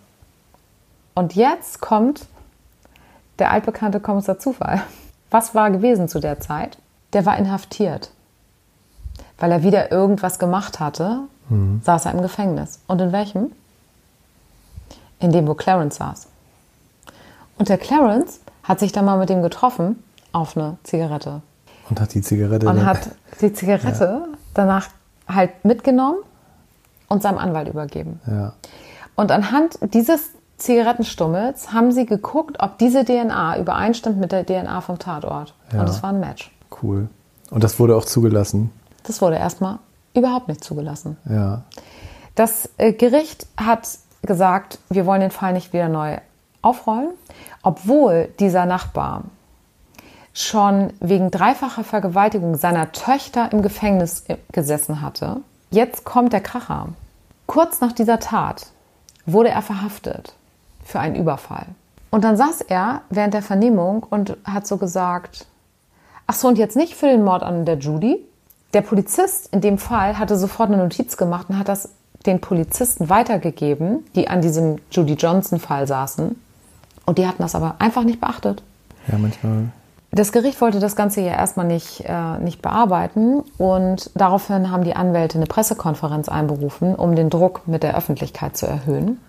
Und 1.15 1.35
jetzt 1.35 1.81
kommt 1.81 2.27
der 3.39 3.51
altbekannte 3.51 4.01
Kommissar 4.01 4.39
Zufall. 4.39 4.83
Was 5.31 5.55
war 5.55 5.71
gewesen 5.71 6.09
zu 6.09 6.21
der 6.21 6.41
Zeit? 6.41 6.79
Der 7.13 7.25
war 7.27 7.39
inhaftiert. 7.39 8.11
Weil 9.39 9.53
er 9.53 9.63
wieder 9.63 9.91
irgendwas 9.93 10.39
gemacht 10.39 10.81
hatte, 10.81 11.21
saß 11.83 12.07
er 12.07 12.13
im 12.13 12.23
Gefängnis. 12.23 12.81
Und 12.89 13.01
in 13.01 13.13
welchem? 13.13 13.53
In 15.21 15.33
dem, 15.33 15.47
wo 15.49 15.55
Clarence 15.55 15.97
saß. 15.97 16.27
Und 17.57 17.69
der 17.69 17.79
Clarence 17.79 18.41
hat 18.63 18.79
sich 18.81 18.93
dann 18.93 19.05
mal 19.05 19.19
mit 19.19 19.29
dem 19.31 19.43
getroffen 19.43 20.03
auf 20.33 20.57
eine 20.57 20.77
Zigarette. 20.85 21.41
Und 21.89 22.01
hat 22.01 22.13
die 22.15 22.21
Zigarette 22.21 22.69
Und 22.69 22.77
dann- 22.77 22.87
hat 22.87 23.09
die 23.41 23.53
Zigarette 23.53 24.27
danach 24.55 24.89
halt 25.27 25.65
mitgenommen 25.65 26.19
und 27.09 27.23
seinem 27.23 27.39
Anwalt 27.39 27.69
übergeben. 27.69 28.21
Ja. 28.27 28.53
Und 29.17 29.33
anhand 29.33 29.79
dieses 29.95 30.31
Zigarettenstummels 30.59 31.73
haben 31.73 31.93
sie 31.93 32.05
geguckt, 32.07 32.59
ob 32.61 32.79
diese 32.79 33.05
DNA 33.05 33.59
übereinstimmt 33.59 34.19
mit 34.19 34.33
der 34.33 34.45
DNA 34.45 34.81
vom 34.81 34.99
Tatort. 34.99 35.55
Ja. 35.73 35.81
Und 35.81 35.89
es 35.89 36.03
war 36.03 36.11
ein 36.11 36.21
Match. 36.21 36.51
Cool. 36.83 37.09
Und 37.51 37.65
das 37.65 37.79
wurde 37.79 37.97
auch 37.97 38.05
zugelassen. 38.05 38.71
Das 39.05 39.23
wurde 39.23 39.37
erstmal 39.37 39.79
überhaupt 40.15 40.49
nicht 40.49 40.63
zugelassen. 40.63 41.17
Ja. 41.29 41.63
Das 42.35 42.71
äh, 42.77 42.93
Gericht 42.93 43.47
hat 43.57 43.89
gesagt, 44.23 44.79
wir 44.91 45.07
wollen 45.07 45.21
den 45.21 45.31
Fall 45.31 45.53
nicht 45.53 45.73
wieder 45.73 45.89
neu 45.89 46.19
aufrollen, 46.63 47.11
obwohl 47.63 48.29
dieser 48.39 48.67
Nachbar 48.67 49.25
schon 50.35 50.93
wegen 51.01 51.31
dreifacher 51.31 51.85
Vergewaltigung 51.85 52.57
seiner 52.57 52.93
Töchter 52.93 53.51
im 53.53 53.63
Gefängnis 53.63 54.25
gesessen 54.53 55.01
hatte. 55.03 55.39
Jetzt 55.71 56.05
kommt 56.05 56.33
der 56.33 56.41
Kracher. 56.41 56.89
Kurz 57.47 57.81
nach 57.81 57.93
dieser 57.93 58.21
Tat 58.21 58.67
wurde 59.27 59.49
er 59.49 59.63
verhaftet 59.63 60.35
für 60.85 61.01
einen 61.01 61.17
Überfall. 61.17 61.67
Und 62.11 62.25
dann 62.25 62.37
saß 62.37 62.63
er 62.63 63.03
während 63.11 63.35
der 63.35 63.43
Vernehmung 63.43 64.07
und 64.09 64.37
hat 64.45 64.67
so 64.67 64.77
gesagt, 64.77 65.47
ach 66.29 66.35
so, 66.35 66.47
und 66.47 66.59
jetzt 66.59 66.77
nicht 66.77 66.95
für 66.95 67.07
den 67.07 67.25
Mord 67.25 67.43
an 67.43 67.65
der 67.65 67.79
Judy. 67.79 68.25
Der 68.75 68.83
Polizist 68.83 69.53
in 69.53 69.61
dem 69.61 69.79
Fall 69.79 70.19
hatte 70.19 70.37
sofort 70.37 70.71
eine 70.71 70.81
Notiz 70.81 71.17
gemacht 71.17 71.47
und 71.49 71.59
hat 71.59 71.69
das 71.69 71.89
den 72.27 72.41
Polizisten 72.41 73.09
weitergegeben, 73.09 74.05
die 74.15 74.29
an 74.29 74.43
diesem 74.43 74.77
Judy 74.91 75.15
Johnson-Fall 75.15 75.87
saßen. 75.87 76.41
Und 77.07 77.19
die 77.19 77.27
hatten 77.27 77.43
das 77.43 77.55
aber 77.55 77.77
einfach 77.79 78.05
nicht 78.05 78.21
beachtet. 78.21 78.63
Ja, 79.11 79.17
manchmal. 79.19 79.71
Das 80.11 80.33
Gericht 80.33 80.61
wollte 80.61 80.81
das 80.81 80.97
Ganze 80.97 81.21
ja 81.21 81.33
erstmal 81.33 81.67
nicht, 81.67 82.05
äh, 82.07 82.39
nicht 82.39 82.61
bearbeiten 82.61 83.43
und 83.57 84.11
daraufhin 84.15 84.71
haben 84.71 84.85
die 84.85 84.97
Anwälte 84.97 85.39
eine 85.39 85.47
Pressekonferenz 85.47 86.29
einberufen, 86.29 86.95
um 86.95 87.15
den 87.15 87.31
Druck 87.31 87.67
mit 87.67 87.83
der 87.83 87.97
Öffentlichkeit 87.97 88.57
zu 88.57 88.67
erhöhen. 88.67 89.21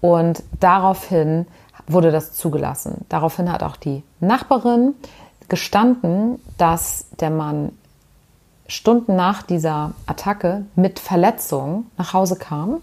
Und 0.00 0.42
daraufhin 0.58 1.46
wurde 1.86 2.10
das 2.10 2.32
zugelassen. 2.32 3.04
Daraufhin 3.08 3.50
hat 3.52 3.62
auch 3.62 3.76
die 3.76 4.02
Nachbarin 4.20 4.94
gestanden, 5.50 6.40
dass 6.56 7.06
der 7.20 7.30
Mann 7.30 7.72
Stunden 8.66 9.16
nach 9.16 9.42
dieser 9.42 9.92
Attacke 10.06 10.64
mit 10.76 10.98
Verletzung 10.98 11.86
nach 11.98 12.14
Hause 12.14 12.36
kam 12.36 12.78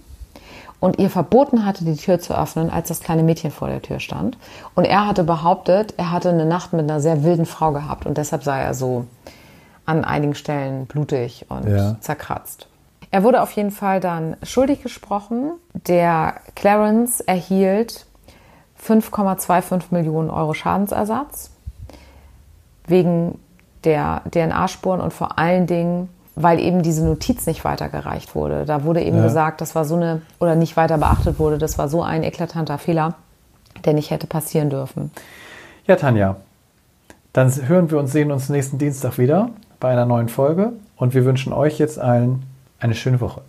und 0.80 1.00
ihr 1.00 1.10
verboten 1.10 1.66
hatte, 1.66 1.86
die 1.86 1.96
Tür 1.96 2.20
zu 2.20 2.38
öffnen, 2.38 2.70
als 2.70 2.90
das 2.90 3.00
kleine 3.00 3.24
Mädchen 3.24 3.52
vor 3.52 3.70
der 3.70 3.82
Tür 3.82 4.00
stand. 4.00 4.38
Und 4.76 4.86
er 4.86 5.08
hatte 5.08 5.24
behauptet, 5.24 5.94
er 5.98 6.12
hatte 6.12 6.30
eine 6.30 6.46
Nacht 6.46 6.74
mit 6.74 6.82
einer 6.82 7.00
sehr 7.00 7.24
wilden 7.24 7.46
Frau 7.46 7.72
gehabt 7.72 8.06
und 8.06 8.18
deshalb 8.18 8.44
sei 8.44 8.62
er 8.62 8.74
so 8.74 9.06
an 9.86 10.04
einigen 10.04 10.36
Stellen 10.36 10.86
blutig 10.86 11.46
und 11.50 11.68
ja. 11.68 11.96
zerkratzt. 12.02 12.68
Er 13.10 13.24
wurde 13.24 13.42
auf 13.42 13.52
jeden 13.54 13.72
Fall 13.72 14.02
dann 14.02 14.36
schuldig 14.44 14.84
gesprochen. 14.84 15.54
Der 15.74 16.36
Clarence 16.56 17.22
erhielt 17.22 18.06
5,25 18.84 19.86
Millionen 19.92 20.30
Euro 20.30 20.54
Schadensersatz 20.54 21.52
wegen 22.88 23.40
der 23.84 24.22
DNA-Spuren 24.32 25.02
und 25.02 25.14
vor 25.14 25.38
allen 25.38 25.68
Dingen, 25.68 26.10
weil 26.36 26.60
eben 26.60 26.84
diese 26.84 27.06
Notiz 27.06 27.46
nicht 27.46 27.64
weitergereicht 27.64 28.36
wurde. 28.36 28.66
Da 28.66 28.84
wurde 28.84 29.02
eben 29.02 29.18
ja. 29.18 29.24
gesagt, 29.24 29.62
das 29.62 29.76
war 29.76 29.86
so 29.86 29.96
eine, 29.96 30.22
oder 30.40 30.56
nicht 30.56 30.78
weiter 30.78 30.98
beachtet 30.98 31.40
wurde, 31.40 31.58
das 31.58 31.78
war 31.78 31.90
so 31.90 32.02
ein 32.02 32.24
eklatanter 32.24 32.78
Fehler, 32.78 33.16
der 33.86 33.94
nicht 33.94 34.12
hätte 34.12 34.28
passieren 34.28 34.70
dürfen. 34.70 35.12
Ja, 35.86 35.96
Tanja, 35.96 36.38
dann 37.34 37.52
hören 37.68 37.92
wir 37.92 38.00
uns, 38.00 38.12
sehen 38.12 38.32
uns 38.32 38.50
nächsten 38.50 38.78
Dienstag 38.78 39.18
wieder 39.18 39.50
bei 39.80 39.92
einer 39.92 40.06
neuen 40.06 40.30
Folge 40.30 40.74
und 40.96 41.14
wir 41.14 41.26
wünschen 41.26 41.54
euch 41.54 41.80
jetzt 41.80 42.00
allen 42.00 42.44
eine 42.80 42.96
schöne 42.96 43.22
Woche. 43.22 43.42